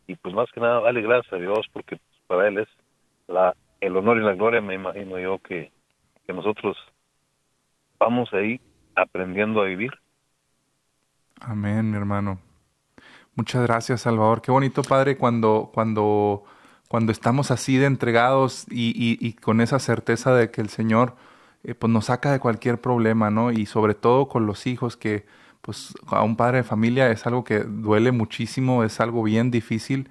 [0.08, 2.68] Y pues más que nada, dale gracias a Dios porque para Él es
[3.28, 5.72] la, el honor y la gloria, me imagino yo, que,
[6.26, 6.78] que nosotros
[8.00, 8.60] vamos ahí
[8.96, 9.92] aprendiendo a vivir.
[11.42, 12.40] Amén, mi hermano.
[13.36, 14.42] Muchas gracias, Salvador.
[14.42, 16.44] Qué bonito, Padre, cuando, cuando,
[16.90, 21.16] cuando estamos así de entregados y, y- y con esa certeza de que el Señor
[21.64, 23.52] eh, pues nos saca de cualquier problema, ¿no?
[23.52, 25.26] Y sobre todo con los hijos, que
[25.62, 30.10] pues a un padre de familia es algo que duele muchísimo, es algo bien difícil,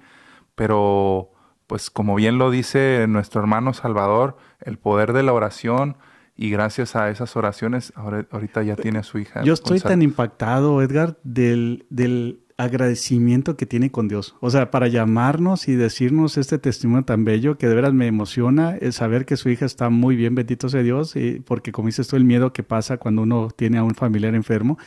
[0.55, 1.31] pero
[1.67, 5.97] pues como bien lo dice nuestro hermano Salvador, el poder de la oración
[6.35, 9.43] y gracias a esas oraciones, ahora- ahorita ya tiene a su hija.
[9.43, 14.35] Yo estoy tan impactado, Edgar, del, del agradecimiento que tiene con Dios.
[14.41, 18.75] O sea, para llamarnos y decirnos este testimonio tan bello que de veras me emociona
[18.75, 22.09] el saber que su hija está muy bien, bendito sea Dios, y porque como dices
[22.09, 24.77] tú, el miedo que pasa cuando uno tiene a un familiar enfermo.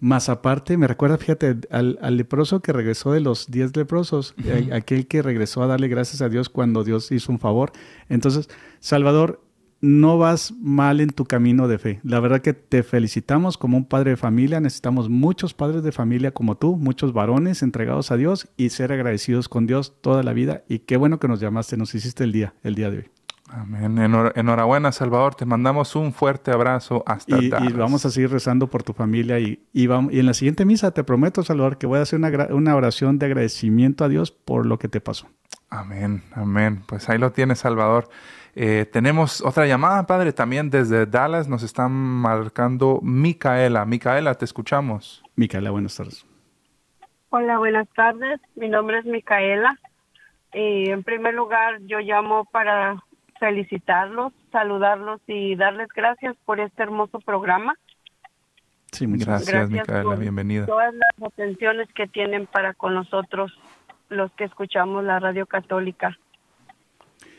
[0.00, 4.34] Más aparte, me recuerda, fíjate, al, al leproso que regresó de los 10 leprosos,
[4.72, 7.70] aquel que regresó a darle gracias a Dios cuando Dios hizo un favor.
[8.08, 8.48] Entonces,
[8.80, 9.40] Salvador,
[9.82, 12.00] no vas mal en tu camino de fe.
[12.04, 14.60] La verdad que te felicitamos como un padre de familia.
[14.60, 19.48] Necesitamos muchos padres de familia como tú, muchos varones entregados a Dios y ser agradecidos
[19.48, 20.62] con Dios toda la vida.
[20.68, 23.10] Y qué bueno que nos llamaste, nos hiciste el día, el día de hoy.
[23.50, 23.96] Amén.
[23.96, 25.34] Enhor- Enhorabuena, Salvador.
[25.34, 29.40] Te mandamos un fuerte abrazo hasta Y, y vamos a seguir rezando por tu familia.
[29.40, 32.18] Y, y, vamos, y en la siguiente misa te prometo, Salvador, que voy a hacer
[32.20, 35.26] una, una oración de agradecimiento a Dios por lo que te pasó.
[35.68, 36.82] Amén, amén.
[36.86, 38.08] Pues ahí lo tienes, Salvador.
[38.54, 41.48] Eh, tenemos otra llamada, Padre, también desde Dallas.
[41.48, 43.84] Nos están marcando Micaela.
[43.86, 45.22] Micaela, te escuchamos.
[45.36, 46.26] Micaela, buenas tardes.
[47.30, 48.40] Hola, buenas tardes.
[48.54, 49.78] Mi nombre es Micaela.
[50.52, 53.02] Y en primer lugar, yo llamo para
[53.40, 57.74] felicitarlos, saludarlos y darles gracias por este hermoso programa.
[58.92, 60.02] Sí, muchas Gracias, Gracias Micaela.
[60.02, 60.66] por Bienvenida.
[60.66, 63.58] Todas las atenciones que tienen para con nosotros,
[64.10, 66.18] los que escuchamos la radio católica.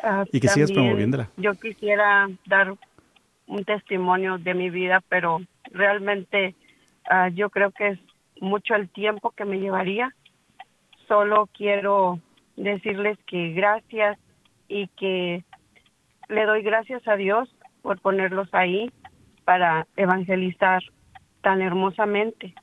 [0.03, 1.29] Ah, Y que sigas promoviéndola.
[1.37, 2.75] Yo quisiera dar
[3.47, 6.55] un testimonio de mi vida, pero realmente
[7.09, 7.99] ah, yo creo que es
[8.41, 10.13] mucho el tiempo que me llevaría.
[11.07, 12.19] Solo quiero
[12.57, 14.19] decirles que gracias
[14.67, 15.43] y que
[16.29, 17.49] le doy gracias a Dios
[17.81, 18.91] por ponerlos ahí
[19.45, 20.83] para evangelizar
[21.41, 22.53] tan hermosamente.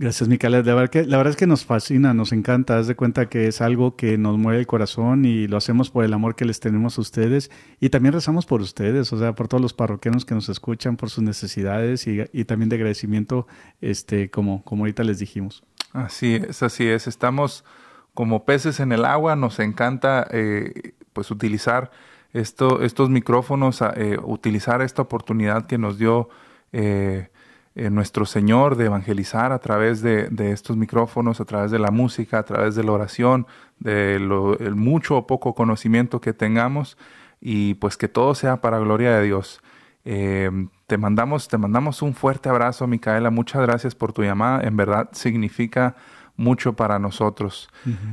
[0.00, 0.62] Gracias, Micaela.
[0.62, 2.78] La verdad, es que nos fascina, nos encanta.
[2.78, 6.06] Haz de cuenta que es algo que nos mueve el corazón y lo hacemos por
[6.06, 7.50] el amor que les tenemos a ustedes.
[7.80, 11.10] Y también rezamos por ustedes, o sea, por todos los parroquianos que nos escuchan, por
[11.10, 13.46] sus necesidades y, también de agradecimiento,
[13.82, 15.64] este, como, como ahorita les dijimos.
[15.92, 17.06] Así es, así es.
[17.06, 17.66] Estamos
[18.14, 19.36] como peces en el agua.
[19.36, 21.90] Nos encanta eh, pues utilizar
[22.32, 26.30] esto, estos micrófonos, eh, utilizar esta oportunidad que nos dio
[26.72, 27.28] eh,
[27.74, 31.90] eh, nuestro Señor de evangelizar a través de, de estos micrófonos, a través de la
[31.90, 33.46] música, a través de la oración,
[33.78, 36.98] de lo, el mucho o poco conocimiento que tengamos
[37.40, 39.60] y pues que todo sea para gloria de Dios.
[40.04, 40.50] Eh,
[40.86, 43.30] te mandamos, te mandamos un fuerte abrazo, Micaela.
[43.30, 44.62] Muchas gracias por tu llamada.
[44.62, 45.96] En verdad significa
[46.36, 47.68] mucho para nosotros.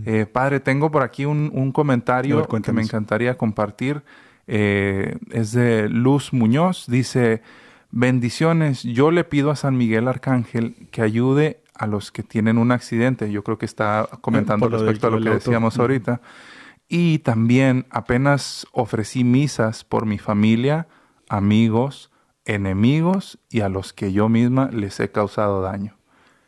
[0.05, 4.03] Eh, padre, tengo por aquí un, comentario ver, que me encantaría compartir.
[4.47, 6.85] Eh, es de Luz Muñoz.
[6.87, 7.41] Dice,
[7.91, 8.83] bendiciones.
[8.83, 13.31] Yo le pido a San Miguel Arcángel que ayude a los que tienen un accidente.
[13.31, 16.21] Yo creo que está comentando lo respecto a lo que decíamos ahorita.
[16.87, 20.87] Y también apenas ofrecí misas por mi familia,
[21.27, 22.11] amigos,
[22.45, 25.97] enemigos y a los que yo misma les he causado daño.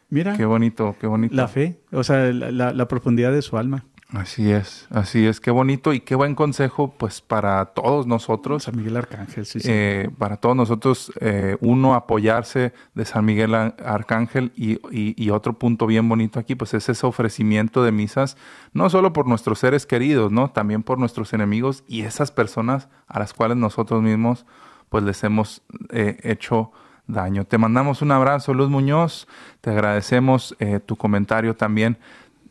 [0.09, 0.35] Mira.
[0.35, 1.35] Qué bonito, qué bonito.
[1.35, 3.85] La fe, o sea, la, la profundidad de su alma.
[4.11, 8.63] Así es, así es, qué bonito y qué buen consejo pues para todos nosotros.
[8.63, 9.67] San Miguel Arcángel, sí, sí.
[9.71, 15.85] Eh, para todos nosotros, eh, uno apoyarse de San Miguel Arcángel y, y, otro punto
[15.85, 18.35] bien bonito aquí pues es ese ofrecimiento de misas,
[18.73, 20.49] no solo por nuestros seres queridos, ¿no?
[20.49, 24.47] También por nuestros enemigos y esas personas a las cuales nosotros mismos
[24.89, 26.71] pues les hemos eh, hecho
[27.05, 27.45] daño.
[27.45, 29.27] Te mandamos un abrazo, Luz Muñoz,
[29.61, 30.55] te agradecemos
[30.87, 31.99] tu comentario también.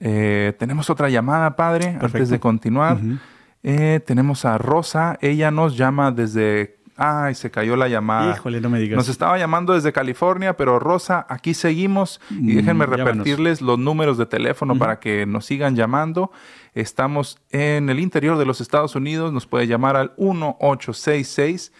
[0.00, 2.98] Eh, tenemos otra llamada, padre, antes de continuar.
[3.62, 6.78] Eh, tenemos a Rosa, ella nos llama desde...
[7.00, 8.34] Ay, se cayó la llamada.
[8.34, 8.96] Híjole, no me digas.
[8.96, 14.18] Nos estaba llamando desde California, pero Rosa, aquí seguimos y mm, déjenme repetirles los números
[14.18, 16.32] de teléfono para que nos sigan llamando.
[16.74, 21.72] Estamos en el interior de los Estados Unidos, nos puede llamar al 1866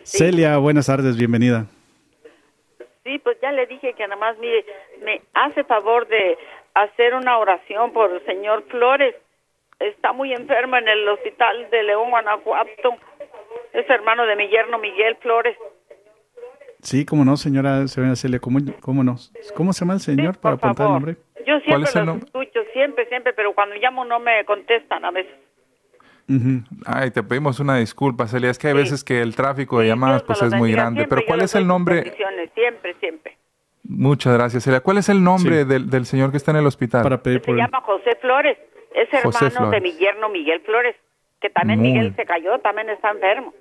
[0.05, 1.67] Celia, buenas tardes, bienvenida.
[3.07, 4.65] Sí, pues ya le dije que nada más, mire,
[5.05, 6.37] me hace favor de
[6.77, 9.15] hacer una oración por el señor Flores.
[9.81, 12.97] Está muy enfermo en el hospital de León, Guanajuato.
[13.73, 15.57] Es hermano de mi yerno Miguel Flores.
[16.83, 19.17] Sí, cómo no, señora Celia, ¿cómo, cómo no?
[19.55, 21.17] ¿Cómo se llama el señor para apuntar el nombre?
[21.47, 25.35] Yo siempre lo escucho, siempre, siempre, pero cuando llamo no me contestan a veces.
[26.85, 28.51] Ay, te pedimos una disculpa, Celia.
[28.51, 31.07] Es que hay veces que el tráfico de llamadas pues es muy grande.
[31.09, 32.15] Pero ¿cuál es el nombre?
[32.55, 33.36] Siempre, siempre.
[33.89, 34.81] Muchas gracias, Celia.
[34.81, 37.03] ¿Cuál es el nombre del, del, señor que está en el hospital?
[37.03, 38.59] Para pedir Se llama José Flores.
[38.95, 40.97] Es hermano de mi yerno Miguel Flores,
[41.41, 43.53] que también Miguel se cayó, también está enfermo.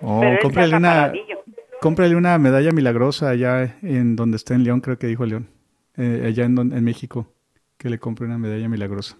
[0.00, 1.12] Oh, cómprale una,
[1.82, 5.50] cómprale una medalla milagrosa allá en donde está en León, creo que dijo León.
[5.98, 7.26] Eh, allá en, en México,
[7.76, 9.18] que le compre una medalla milagrosa.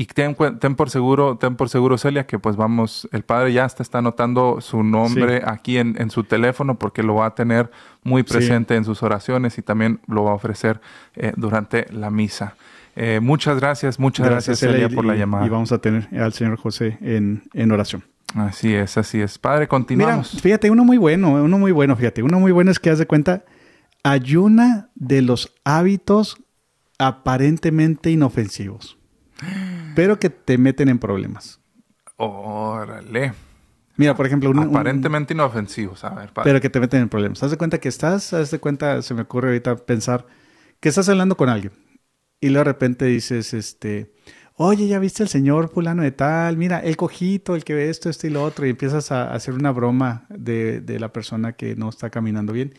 [0.00, 3.82] Y ten, por seguro, ten por seguro, Celia, que pues vamos, el padre ya está,
[3.82, 7.70] está anotando su nombre aquí en, su teléfono porque lo va a tener
[8.02, 10.80] muy presente en sus oraciones y también lo va a ofrecer
[11.16, 12.56] eh, durante la misa.
[12.96, 15.44] Eh, muchas gracias, muchas gracias, Celia, por la llamada.
[15.44, 18.02] Y vamos a tener al señor José en, en oración.
[18.34, 19.36] Así es, así es.
[19.36, 20.32] Padre, continuamos.
[20.32, 22.98] Mira, fíjate, uno muy bueno, uno muy bueno, fíjate, uno muy bueno es que haz
[22.98, 23.44] de cuenta,
[24.02, 26.38] ayuna de los hábitos
[26.96, 28.96] aparentemente inofensivos
[29.94, 31.60] pero que te meten en problemas.
[32.16, 33.32] Órale.
[33.96, 37.42] Mira, por ejemplo, un, aparentemente inofensivos, a ver, pero que te meten en problemas.
[37.42, 40.26] Haz de cuenta que estás, haz de cuenta, se me ocurre ahorita pensar
[40.80, 41.72] que estás hablando con alguien
[42.40, 44.14] y luego de repente dices, este,
[44.54, 48.08] oye, ya viste el señor fulano de tal, mira, el cojito, el que ve esto,
[48.08, 51.76] esto y lo otro, y empiezas a hacer una broma de, de la persona que
[51.76, 52.74] no está caminando bien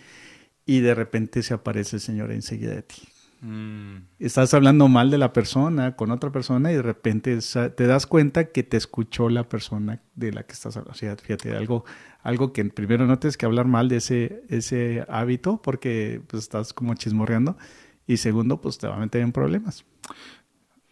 [0.65, 3.10] y de repente se aparece el señor enseguida de ti.
[3.41, 4.05] Mm.
[4.19, 7.37] Estás hablando mal de la persona con otra persona y de repente
[7.75, 10.91] te das cuenta que te escuchó la persona de la que estás hablando.
[10.91, 11.83] O sea, fíjate, algo,
[12.21, 16.71] algo que primero no tienes que hablar mal de ese, ese hábito porque pues, estás
[16.71, 17.57] como chismorreando
[18.05, 19.85] y segundo, pues te va a meter en problemas.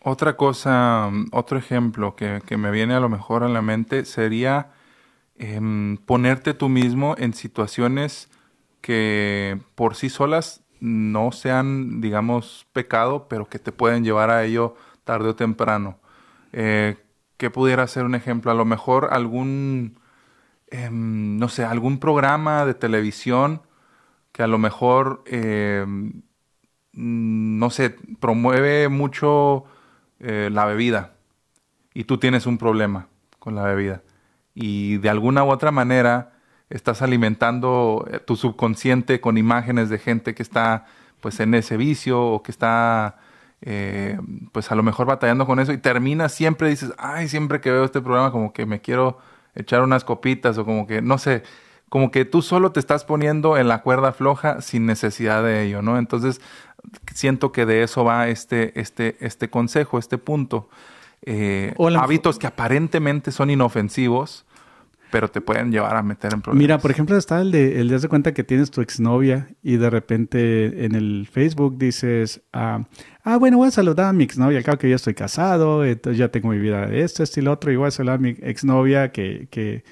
[0.01, 4.71] Otra cosa, otro ejemplo que, me viene a lo mejor a la mente sería
[5.37, 8.29] em, ponerte tú mismo en situaciones
[8.81, 14.75] que por sí solas no sean, digamos, pecado, pero que te pueden llevar a ello
[15.03, 15.99] tarde o temprano.
[16.53, 16.97] Eh,
[17.37, 18.51] ¿Qué pudiera ser un ejemplo?
[18.51, 19.99] A lo mejor algún,
[20.71, 23.61] em, no sé, algún programa de televisión
[24.31, 26.23] que a lo mejor, em,
[26.93, 29.65] no sé, promueve mucho
[30.19, 31.15] eh, la bebida
[31.93, 33.07] y tú tienes un problema
[33.39, 34.03] con la bebida
[34.53, 36.28] y de alguna u otra manera
[36.69, 40.85] estás alimentando eh, tu subconsciente con imágenes de gente que está
[41.21, 43.17] pues en ese vicio o que está
[43.61, 44.17] eh,
[44.51, 47.83] pues a lo mejor batallando con eso y termina siempre dices, ay, siempre que veo
[47.83, 49.19] este programa como que me quiero
[49.55, 51.43] echar unas copitas o como que, no sé,
[51.89, 55.81] como que tú solo te estás poniendo en la cuerda floja sin necesidad de ello,
[55.81, 55.97] ¿no?
[55.97, 56.39] Entonces,
[57.13, 60.69] siento que de eso va este, este, este consejo, este punto.
[61.23, 64.45] Eh, hábitos que aparentemente son inofensivos,
[65.11, 66.61] pero te pueden llevar a meter en problemas.
[66.61, 69.89] Mira, por ejemplo, está el de, el de cuenta que tienes tu exnovia y de
[69.89, 72.85] repente en el Facebook dices, ah,
[73.23, 76.29] ah bueno, voy a saludar a mi exnovia, claro que ya estoy casado, entonces ya
[76.29, 78.35] tengo mi vida de esto, esto y lo otro, y voy a saludar a mi
[78.41, 79.83] exnovia que, que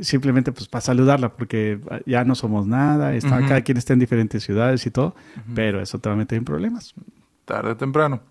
[0.00, 4.42] simplemente pues para saludarla, porque ya no somos nada, está, cada quien está en diferentes
[4.42, 5.14] ciudades y todo,
[5.54, 6.94] pero eso te va a meter en problemas.
[7.44, 8.22] Tarde o temprano.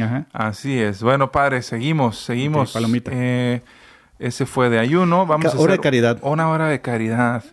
[0.00, 0.26] Ajá.
[0.32, 1.02] Así es.
[1.02, 2.72] Bueno, padre, seguimos, seguimos.
[2.72, 3.10] palomita.
[3.12, 3.62] Eh,
[4.22, 5.26] ese fue de ayuno.
[5.26, 6.18] Vamos a hacer hora de caridad.
[6.22, 7.44] Una hora de caridad.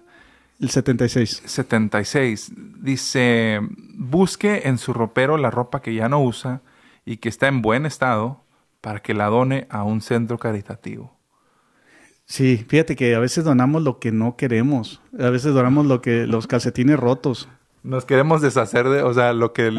[0.60, 1.44] El 76.
[1.46, 2.52] 76.
[2.82, 3.60] Dice,
[3.96, 6.62] busque en su ropero la ropa que ya no usa
[7.06, 8.44] y que está en buen estado
[8.82, 11.18] para que la done a un centro caritativo.
[12.26, 15.02] Sí, fíjate que a veces donamos lo que no queremos.
[15.20, 17.50] A veces donamos lo que los calcetines rotos.
[17.82, 19.72] Nos queremos deshacer de, o sea, lo que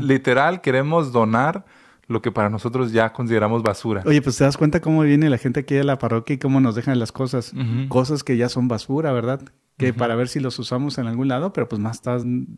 [0.00, 1.64] literal queremos donar
[2.08, 4.02] lo que para nosotros ya consideramos basura.
[4.06, 6.58] Oye, pues te das cuenta cómo viene la gente aquí a la parroquia y cómo
[6.60, 7.52] nos dejan las cosas.
[7.88, 9.42] Cosas que ya son basura, ¿verdad?
[9.76, 12.02] Que para ver si los usamos en algún lado, pero pues más,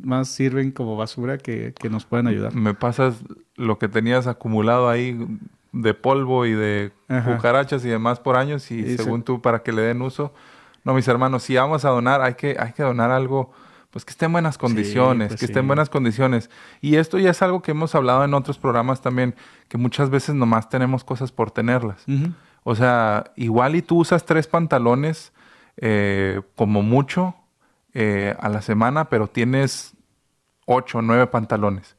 [0.00, 2.54] más sirven como basura que, que nos pueden ayudar.
[2.54, 3.22] Me pasas
[3.56, 5.18] lo que tenías acumulado ahí
[5.72, 6.92] de polvo y de
[7.24, 10.32] cucarachas y demás por años y, según tú para que le den uso.
[10.84, 13.52] No, mis hermanos, si vamos a donar, hay que, hay que donar algo
[13.90, 16.48] pues que esté en buenas condiciones, pues que esté en buenas condiciones.
[16.80, 19.34] Y esto ya es algo que hemos hablado en otros programas también,
[19.68, 22.04] que muchas veces nomás tenemos cosas por tenerlas.
[22.62, 25.32] O sea, igual y tú usas tres pantalones
[25.76, 27.34] eh, como mucho
[27.94, 29.94] eh, a la semana, pero tienes
[30.66, 31.96] ocho o nueve pantalones.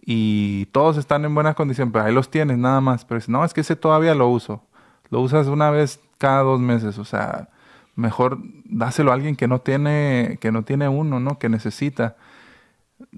[0.00, 3.04] Y todos están en buena condición, pero ahí los tienes nada más.
[3.04, 4.64] Pero no, es que ese todavía lo uso.
[5.10, 6.98] Lo usas una vez cada dos meses.
[6.98, 7.50] O sea,
[8.00, 11.38] mejor dáselo a alguien que no tiene, que no tiene uno, ¿no?
[11.38, 12.16] Que necesita.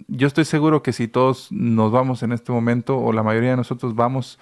[0.09, 3.57] Yo estoy seguro que si todos nos vamos en este momento, o la mayoría de
[3.57, 4.39] nosotros vamos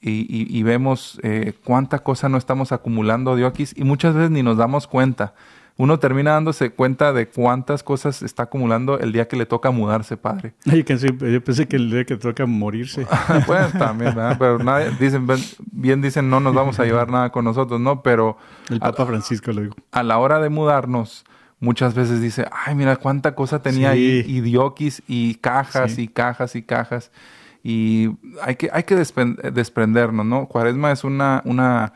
[0.00, 4.56] y, vemos eh, cuánta cosa no estamos acumulando de aquí, y muchas veces ni nos
[4.56, 5.34] damos cuenta
[5.76, 10.16] uno termina dándose cuenta de cuántas cosas está acumulando el día que le toca mudarse,
[10.16, 10.54] padre.
[10.64, 13.06] Yo pensé que el día que toca morirse.
[13.46, 14.36] bueno, también, ¿verdad?
[14.38, 15.26] Pero nadie, dicen,
[15.72, 18.02] bien dicen, no nos vamos a llevar nada con nosotros, ¿no?
[18.02, 18.36] Pero...
[18.68, 19.74] El Papa Francisco lo dijo.
[19.92, 21.24] A la hora de mudarnos,
[21.58, 26.54] muchas veces dice, ay, mira cuánta cosa tenía ahí, y dioquis, y cajas, y cajas,
[26.54, 27.10] y cajas.
[27.64, 28.10] Y
[28.42, 30.46] hay que, hay que desprendernos, ¿no?
[30.46, 31.40] Cuaresma es una...
[31.46, 31.94] una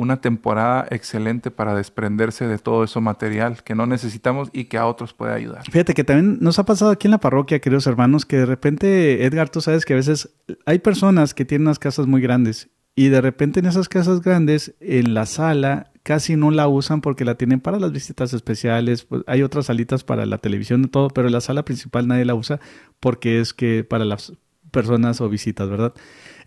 [0.00, 4.86] una temporada excelente para desprenderse de todo eso material que no necesitamos y que a
[4.86, 5.62] otros puede ayudar.
[5.70, 9.24] Fíjate que también nos ha pasado aquí en la parroquia, queridos hermanos, que de repente,
[9.24, 10.30] Edgar, tú sabes que a veces
[10.64, 14.74] hay personas que tienen unas casas muy grandes y de repente en esas casas grandes,
[14.80, 19.22] en la sala, casi no la usan porque la tienen para las visitas especiales, pues
[19.26, 22.58] hay otras salitas para la televisión y todo, pero la sala principal nadie la usa
[23.00, 24.32] porque es que para las
[24.70, 25.92] personas o visitas, ¿verdad?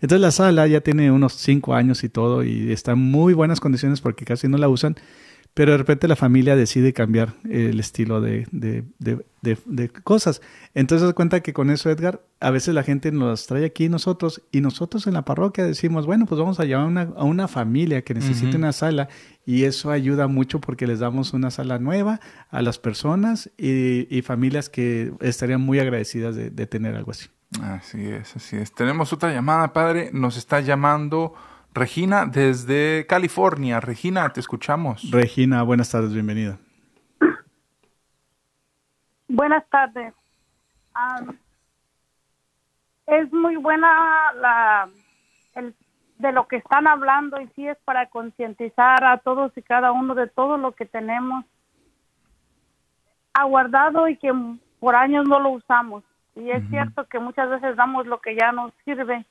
[0.00, 3.60] Entonces la sala ya tiene unos cinco años y todo y está en muy buenas
[3.60, 4.96] condiciones porque casi no la usan,
[5.54, 8.84] pero de repente la familia decide cambiar el estilo de, de,
[9.40, 10.42] de, cosas.
[10.74, 14.42] Entonces se cuenta que con eso, Edgar, a veces la gente nos trae aquí nosotros
[14.50, 18.14] y nosotros en la parroquia decimos, bueno, pues vamos a llevar a una familia que
[18.14, 19.08] necesite una sala
[19.46, 22.20] y eso ayuda mucho porque les damos una sala nueva
[22.50, 27.28] a las personas y, y familias que estarían muy agradecidas de tener algo así.
[27.62, 28.74] Así es, así es.
[28.74, 30.10] Tenemos otra llamada, padre.
[30.12, 31.34] Nos está llamando
[31.72, 33.80] Regina desde California.
[33.80, 35.10] Regina, te escuchamos.
[35.10, 36.58] Regina, buenas tardes, bienvenida.
[39.28, 40.14] Buenas tardes.
[43.06, 44.88] es muy buena la
[45.54, 45.74] el,
[46.18, 50.14] de lo que están hablando y sí es para concientizar a todos y cada uno
[50.14, 51.44] de todo lo que tenemos
[53.32, 54.32] aguardado y que
[54.78, 56.04] por años no lo usamos.
[56.36, 59.24] Y es cierto que muchas veces damos lo que ya nos sirve,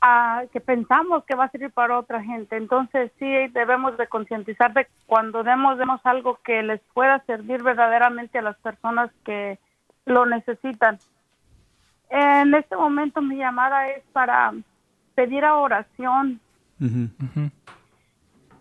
[0.00, 2.56] a, que pensamos que va a servir para otra gente.
[2.56, 8.38] Entonces sí debemos de concientizar de cuando demos, demos algo que les pueda servir verdaderamente
[8.38, 9.58] a las personas que
[10.04, 10.98] lo necesitan.
[12.10, 14.52] En este momento mi llamada es para
[15.14, 16.40] pedir a oración.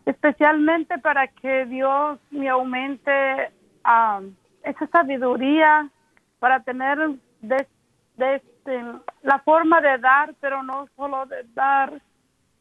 [0.05, 3.11] especialmente para que Dios me aumente
[3.83, 4.21] ah,
[4.63, 5.89] esa sabiduría
[6.39, 6.97] para tener
[7.41, 7.67] de,
[8.17, 8.83] este,
[9.23, 12.01] la forma de dar, pero no solo de dar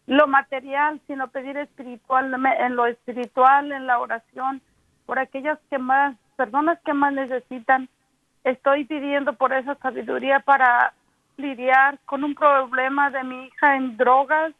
[0.06, 4.60] lo material, sino pedir espiritual, en lo espiritual, en la oración,
[5.06, 7.88] por aquellas que más, personas que más necesitan.
[8.42, 10.94] Estoy pidiendo por esa sabiduría para
[11.36, 14.52] lidiar con un problema de mi hija en drogas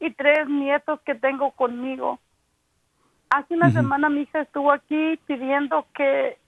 [0.00, 2.18] y tres nietos que tengo conmigo.
[3.30, 6.38] Hace una semana mi hija estuvo aquí pidiendo que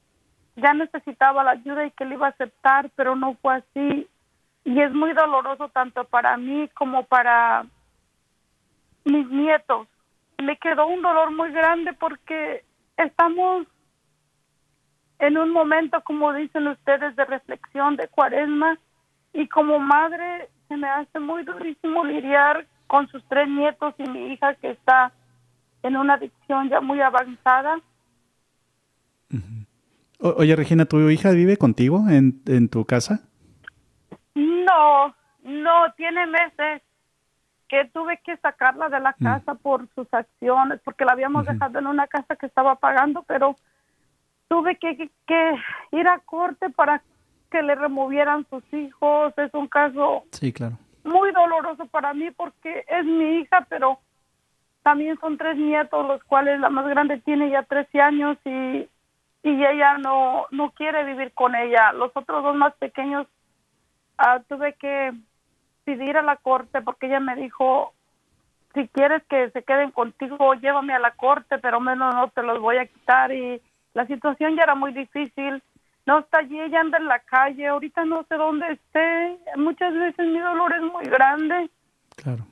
[0.57, 4.07] ya necesitaba la ayuda y que le iba a aceptar, pero no fue así.
[4.65, 7.67] Y es muy doloroso tanto para mí como para
[9.05, 9.89] mis nietos.
[10.39, 12.65] Me quedó un dolor muy grande porque
[12.97, 13.67] estamos
[15.19, 18.79] en un momento, como dicen ustedes, de reflexión, de cuaresma,
[19.33, 24.33] y como madre se me hace muy durísimo lidiar con sus tres nietos y mi
[24.33, 25.13] hija que está
[25.83, 27.81] en una adicción ya muy avanzada.
[30.37, 33.21] Oye, Regina, ¿tu hija vive contigo en, en tu casa?
[34.35, 36.83] No, no, tiene meses
[37.69, 39.25] que tuve que sacarla de la mm.
[39.25, 43.57] casa por sus acciones, porque la habíamos dejado en una casa que estaba pagando, pero
[44.49, 45.55] tuve que, que,
[45.93, 47.03] ir a corte para
[47.51, 49.33] que le removieran sus hijos.
[49.37, 54.01] Es un caso sí, claro muy doloroso para mí porque es mi hija, pero
[54.83, 58.89] también son tres nietos, los cuales la más grande tiene ya 13 años y,
[59.45, 61.93] y ella no, no quiere vivir con ella.
[61.93, 63.29] Los otros dos más pequeños
[64.19, 65.13] ah, tuve que
[65.85, 67.93] pedir a la corte porque ella me dijo,
[68.75, 72.59] si quieres que se queden contigo, llévame a la corte, pero menos no te los
[72.61, 73.31] voy a quitar.
[73.31, 75.63] Y la situación ya era muy difícil
[76.07, 80.27] no está allí, ella anda en la calle, ahorita no sé dónde esté, muchas veces
[80.27, 81.71] mi dolor es muy grande.
[82.17, 82.47] Claro.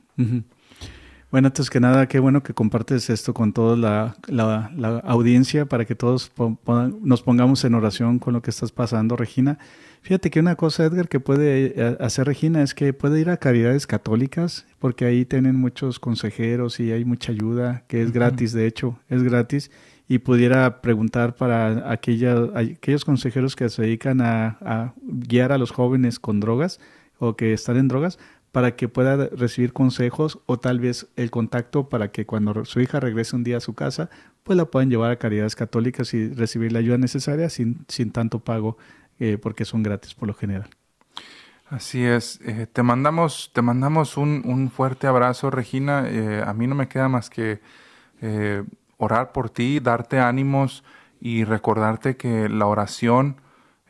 [1.33, 5.83] Bueno, antes que nada, qué bueno que compartes esto con toda la, la, audiencia para
[5.83, 6.31] que todos
[7.01, 9.57] nos pongamos en oración con lo que estás pasando, Regina.
[10.03, 13.37] Fíjate que una cosa, Edgar, que puede eh, hacer Regina es que puede ir a
[13.37, 18.67] caridades católicas, porque ahí tienen muchos consejeros y hay mucha ayuda, que es gratis, de
[18.67, 19.71] hecho, es gratis
[20.07, 26.19] y pudiera preguntar para aquella, aquellos consejeros que se dedican a, guiar a los jóvenes
[26.19, 26.79] con drogas
[27.17, 28.19] o que están en drogas
[28.53, 32.99] para que pueda recibir consejos o tal vez el contacto para que cuando su hija
[32.99, 34.11] regrese un día a su casa,
[34.43, 38.41] pues la puedan llevar a caridades católicas y recibir la ayuda necesaria sin, sin tanto
[38.41, 38.77] pago,
[39.19, 40.69] eh, porque son gratis por lo general.
[41.67, 42.41] Así es.
[42.45, 46.03] Eh, te mandamos, te mandamos un, un fuerte abrazo, Regina.
[46.07, 47.59] Eh, a mí no me queda más que
[48.97, 50.83] orar por ti, darte ánimos
[51.19, 53.41] y recordarte que la oración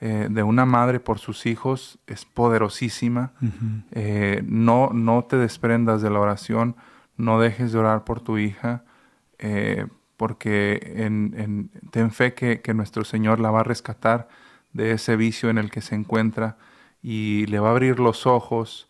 [0.06, 3.32] eh, de una madre por sus hijos es poderosísima.
[3.92, 6.76] Eh, no, no te desprendas de la oración,
[7.16, 8.84] no dejes de orar por tu hija,
[9.40, 9.88] eh,
[10.18, 14.28] porque en, ten fe que, nuestro Señor la va a rescatar
[14.74, 16.58] de ese vicio en el que se encuentra
[17.02, 18.90] y le va a abrir los ojos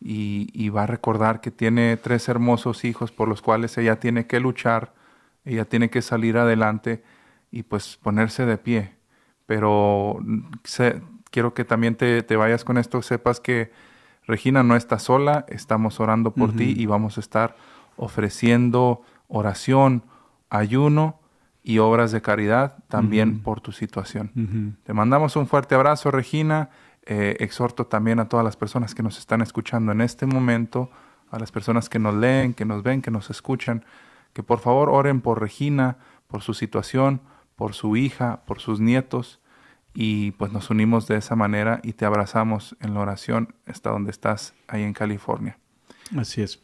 [0.00, 4.26] y, y va a recordar que tiene tres hermosos hijos por los cuales ella tiene
[4.26, 4.92] que luchar
[5.44, 7.02] ella tiene que salir adelante
[7.50, 8.92] y pues ponerse de pie.
[9.52, 10.18] Pero
[11.30, 13.70] quiero que también te, vayas con esto, sepas que
[14.26, 17.54] Regina no está sola, estamos orando por ti y vamos a estar
[17.96, 20.04] ofreciendo oración,
[20.48, 21.20] ayuno
[21.62, 24.78] y obras de caridad también por tu situación.
[24.84, 26.70] Te mandamos un fuerte abrazo, Regina.
[27.04, 30.88] Eh, exhorto también a todas las personas que nos están escuchando en este momento,
[31.30, 33.84] a las personas que nos leen, que nos ven, que nos escuchan,
[34.32, 37.20] que por favor oren por Regina, por su situación,
[37.54, 39.41] por su hija, por sus nietos,
[39.94, 44.10] y pues nos unimos de esa manera y te abrazamos en la oración hasta donde
[44.10, 45.58] estás, ahí en California.
[46.16, 46.60] Así es.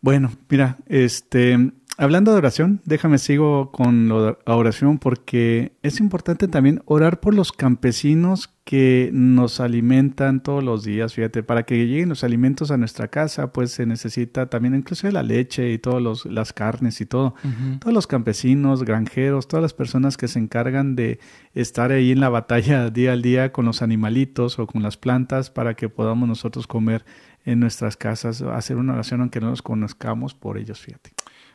[0.00, 6.82] Bueno, mira, este, hablando de oración, déjame sigo con la oración porque es importante también
[6.86, 11.14] orar por los campesinos que nos alimentan todos los días.
[11.14, 15.22] Fíjate, para que lleguen los alimentos a nuestra casa, pues se necesita también incluso la
[15.22, 17.34] leche y todas las carnes y todo.
[17.78, 21.20] Todos los campesinos, granjeros, todas las personas que se encargan de
[21.52, 25.50] estar ahí en la batalla día al día con los animalitos o con las plantas
[25.50, 27.04] para que podamos nosotros comer
[27.44, 31.10] en nuestras casas, hacer una oración aunque no los conozcamos por ellos, fíjate.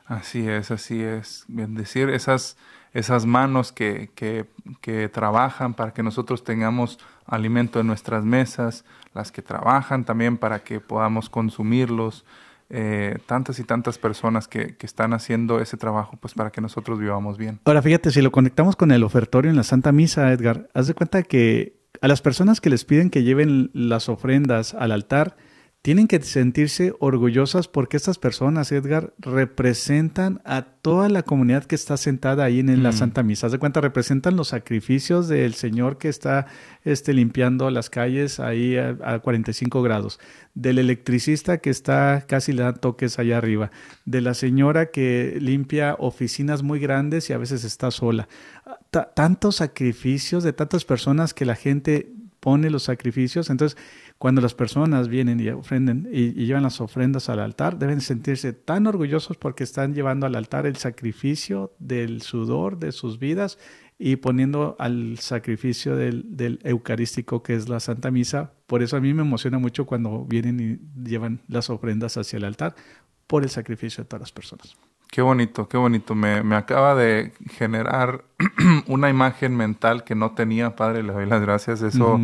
[0.09, 1.45] Así es, así es.
[1.47, 2.57] Bendecir esas,
[2.93, 4.47] esas manos que, que,
[4.81, 6.97] que, trabajan para que nosotros tengamos
[7.27, 12.25] alimento en nuestras mesas, las que trabajan también para que podamos consumirlos.
[12.71, 16.99] Eh, tantas y tantas personas que, que, están haciendo ese trabajo pues para que nosotros
[16.99, 17.59] vivamos bien.
[17.65, 20.93] Ahora fíjate, si lo conectamos con el ofertorio en la Santa Misa, Edgar, haz de
[20.93, 25.35] cuenta que a las personas que les piden que lleven las ofrendas al altar,
[25.81, 31.95] tienen que sentirse orgullosas porque estas personas, Edgar, representan a toda la comunidad que está
[31.95, 32.93] sentada ahí en, la mm.
[32.93, 33.45] Santa Misa.
[33.45, 36.47] Haz de cuenta, representan los sacrificios del Señor que está
[36.83, 40.19] este, limpiando las calles ahí a, 45 grados,
[40.53, 43.71] del electricista que está casi le da toques allá arriba,
[44.03, 48.27] de la señora que limpia oficinas muy grandes y a veces está sola.
[49.15, 53.49] tantos sacrificios de tantas personas que la gente pone los sacrificios.
[53.49, 53.77] Entonces,
[54.19, 58.85] cuando las personas vienen y ofrenden y, llevan las ofrendas al altar, deben sentirse tan
[58.85, 63.57] orgullosos porque están llevando al altar el sacrificio del sudor de sus vidas
[63.97, 68.51] y poniendo al sacrificio del, eucarístico que es la Santa Misa.
[68.67, 72.43] Por eso a mí me emociona mucho cuando vienen y llevan las ofrendas hacia el
[72.43, 72.75] altar
[73.25, 74.75] por el sacrificio de todas las personas.
[75.09, 76.13] Qué bonito, qué bonito.
[76.13, 78.25] Me, acaba de generar
[78.87, 81.03] una imagen mental que no tenía, Padre.
[81.03, 81.81] Le doy las gracias.
[81.81, 82.19] Eso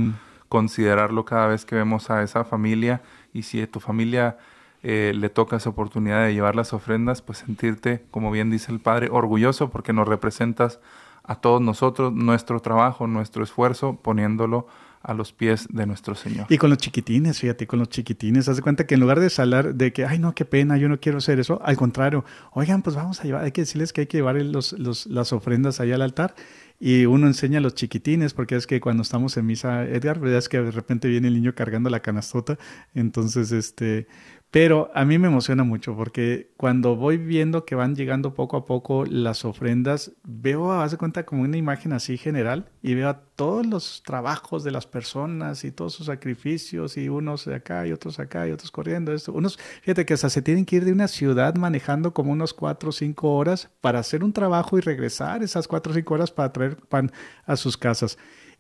[0.50, 3.02] considerarlo cada vez que vemos a esa familia.
[3.34, 4.38] Y si a tu familia
[4.84, 8.80] eh, le toca esa oportunidad de llevar las ofrendas, pues sentirte, como bien dice el
[8.80, 10.80] Padre, orgulloso porque nos representas
[11.24, 14.68] a todos nosotros, nuestro trabajo, nuestro esfuerzo, poniéndolo
[15.02, 16.48] a los pies de nuestro Señor.
[16.50, 19.30] Y con los chiquitines, fíjate, con los chiquitines, haz de cuenta que en lugar de
[19.30, 22.82] salar de que, ay, no, qué pena, yo no quiero hacer eso, al contrario, oigan,
[22.82, 25.80] pues vamos a llevar, hay que decirles que hay que llevar los, los, las ofrendas
[25.80, 26.36] allá al altar
[26.80, 30.40] y uno enseña a los chiquitines, porque es que cuando estamos en misa, Edgar, verdad
[30.40, 32.58] es que de repente viene el niño cargando la canastota,
[32.94, 34.08] entonces este,
[34.56, 38.66] pero a mí me emociona mucho porque cuando voy viendo que van llegando poco a
[38.66, 44.02] poco las ofrendas, veo, hace cuenta como una imagen así general y veo todos los
[44.06, 48.48] trabajos de las personas y todos sus sacrificios y unos de acá y otros acá
[48.48, 49.12] y otros corriendo.
[49.12, 49.34] Esto.
[49.34, 52.92] Unos, fíjate que hasta se tienen que ir de una ciudad manejando como unos cuatro
[52.92, 56.54] o cinco horas para hacer un trabajo y regresar esas cuatro o cinco horas para
[56.54, 57.12] traer pan
[57.46, 58.18] a sus casas.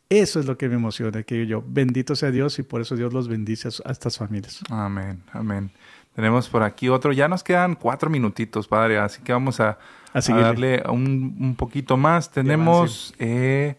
[0.09, 3.11] Eso es lo que me emociona, que yo, bendito sea Dios y por eso Dios
[3.11, 4.61] los bendice a, estas familias.
[4.69, 5.71] Amén, amén.
[6.15, 9.79] Tenemos por aquí otro, ya nos quedan cuatro minutitos, Padre, así que vamos a,
[10.13, 12.31] darle un, poquito más.
[12.31, 13.75] Tenemos eh,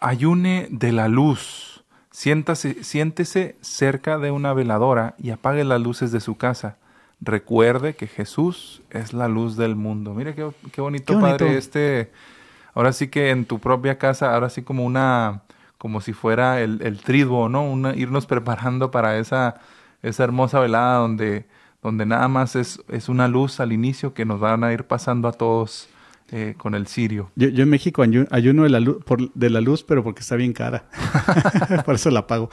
[0.00, 1.84] Ayune de la Luz.
[2.12, 6.78] Siéntase, siéntese cerca de una veladora y apague las luces de su casa.
[7.20, 10.14] Recuerde que Jesús es la luz del mundo.
[10.14, 12.10] Mira qué, qué bonito, Padre, este...
[12.72, 15.40] Ahora sí que en tu propia casa, ahora sí como una
[15.78, 17.64] como si fuera el, el triduo, ¿no?
[17.64, 19.60] Una, irnos preparando para esa,
[20.02, 21.46] esa hermosa velada donde,
[21.82, 25.28] donde nada más es, es una luz al inicio que nos van a ir pasando
[25.28, 25.88] a todos
[26.32, 27.30] eh, con el cirio.
[27.36, 30.34] Yo, yo en México ayuno de la, luz, por, de la luz, pero porque está
[30.34, 30.84] bien cara.
[31.84, 32.50] por eso la pago.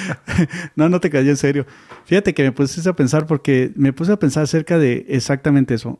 [0.76, 1.66] no, no te cayó en serio.
[2.06, 5.98] Fíjate que me puse a pensar porque me puse a pensar acerca de exactamente eso.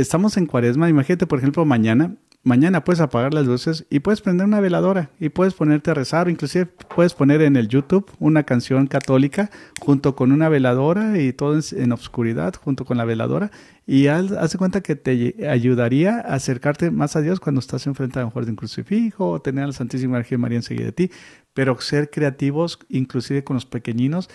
[0.00, 4.46] Estamos en cuaresma, imagínate por ejemplo mañana Mañana puedes apagar las luces y puedes prender
[4.46, 8.44] una veladora y puedes ponerte a rezar o inclusive puedes poner en el YouTube una
[8.44, 13.50] canción católica junto con una veladora y todo en, obscuridad junto con la veladora
[13.86, 18.20] y haz, haz, cuenta que te ayudaría a acercarte más a Dios cuando estás enfrente
[18.20, 21.10] a un de un crucifijo o tener a la Santísima Virgen María enseguida de ti,
[21.52, 24.30] pero ser creativos inclusive con los pequeñinos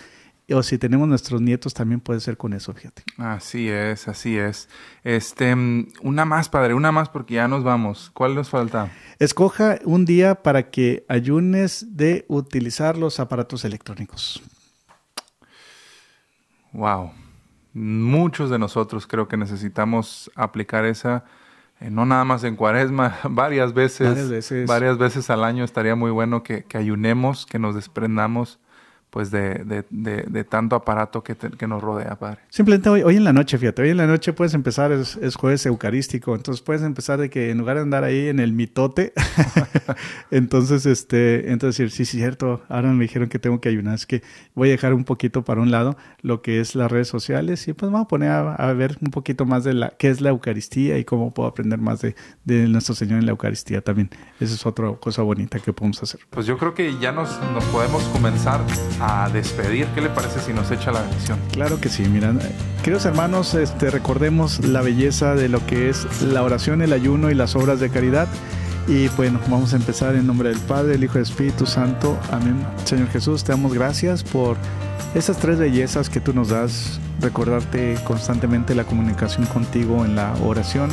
[0.52, 3.02] o si tenemos nuestros nietos también puede ser con eso, fíjate.
[3.18, 4.68] Así es, así es.
[5.02, 8.10] Este, mm, una más, padre, una más porque ya nos vamos.
[8.14, 8.92] ¿Cuál nos falta?
[9.18, 14.40] Escoja un día para que ayunes de utilizar los aparatos electrónicos.
[16.72, 17.10] Wow.
[17.72, 21.24] Muchos de nosotros creo que necesitamos aplicar esa
[21.80, 25.94] eh, no nada más en cuaresma, varias veces, varias veces, varias veces al año estaría
[25.94, 28.60] muy bueno que, que ayunemos, que nos desprendamos
[29.16, 32.40] pues de, de, de, tanto aparato que, que, nos rodea, Padre.
[32.50, 35.36] Simplemente hoy, hoy en la noche, fíjate, hoy en la noche puedes empezar, es, es,
[35.36, 39.14] jueves eucarístico, entonces puedes empezar de que en lugar de andar ahí en el mitote,
[40.30, 44.04] entonces, este, entonces decir, sí, sí, cierto, ahora me dijeron que tengo que ayunar, es
[44.04, 44.22] que
[44.54, 47.72] voy a dejar un poquito para un lado lo que es las redes sociales y
[47.72, 50.98] pues vamos a poner a, ver un poquito más de la, qué es la Eucaristía
[50.98, 54.10] y cómo puedo aprender más de, de nuestro Señor en la Eucaristía también.
[54.40, 56.20] Esa es otra cosa bonita que podemos hacer.
[56.28, 58.60] Pues yo creo que ya nos, nos podemos comenzar
[59.00, 59.86] a despedir.
[59.94, 61.38] ¿Qué le parece si nos echa la bendición?
[61.52, 62.32] Claro que sí, mira,
[62.82, 67.34] queridos hermanos, este, recordemos la belleza de lo que es la oración, el ayuno y
[67.34, 68.28] las obras de caridad.
[68.88, 72.18] Y bueno, vamos a empezar en nombre del Padre, el Hijo y el Espíritu Santo.
[72.30, 72.56] Amén.
[72.84, 74.56] Señor Jesús, te damos gracias por
[75.14, 77.00] esas tres bellezas que tú nos das.
[77.20, 80.90] Recordarte constantemente la comunicación contigo en la oración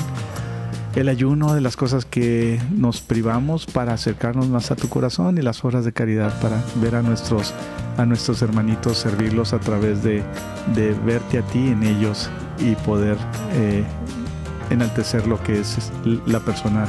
[0.95, 5.41] el ayuno de las cosas que nos privamos para acercarnos más a tu corazón y
[5.41, 7.53] las horas de caridad para ver a nuestros,
[7.97, 10.23] a nuestros hermanitos, servirlos a través de,
[10.75, 12.29] de verte a ti en ellos
[12.59, 13.17] y poder
[13.53, 13.83] eh,
[14.69, 15.91] enaltecer lo que es
[16.25, 16.87] la persona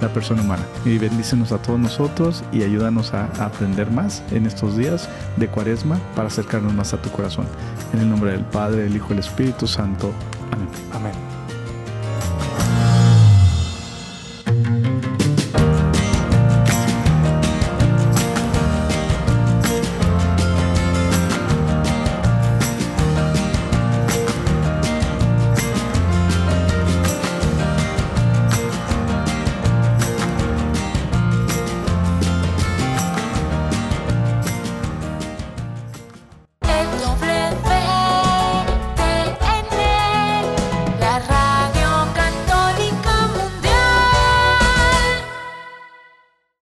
[0.00, 0.64] la persona humana.
[0.84, 5.48] Y bendícenos a todos nosotros y ayúdanos a, a aprender más en estos días de
[5.48, 7.46] cuaresma para acercarnos más a tu corazón.
[7.92, 10.12] En el nombre del Padre, del Hijo y del Espíritu Santo.
[10.52, 10.68] Amén.
[10.92, 11.33] Amén.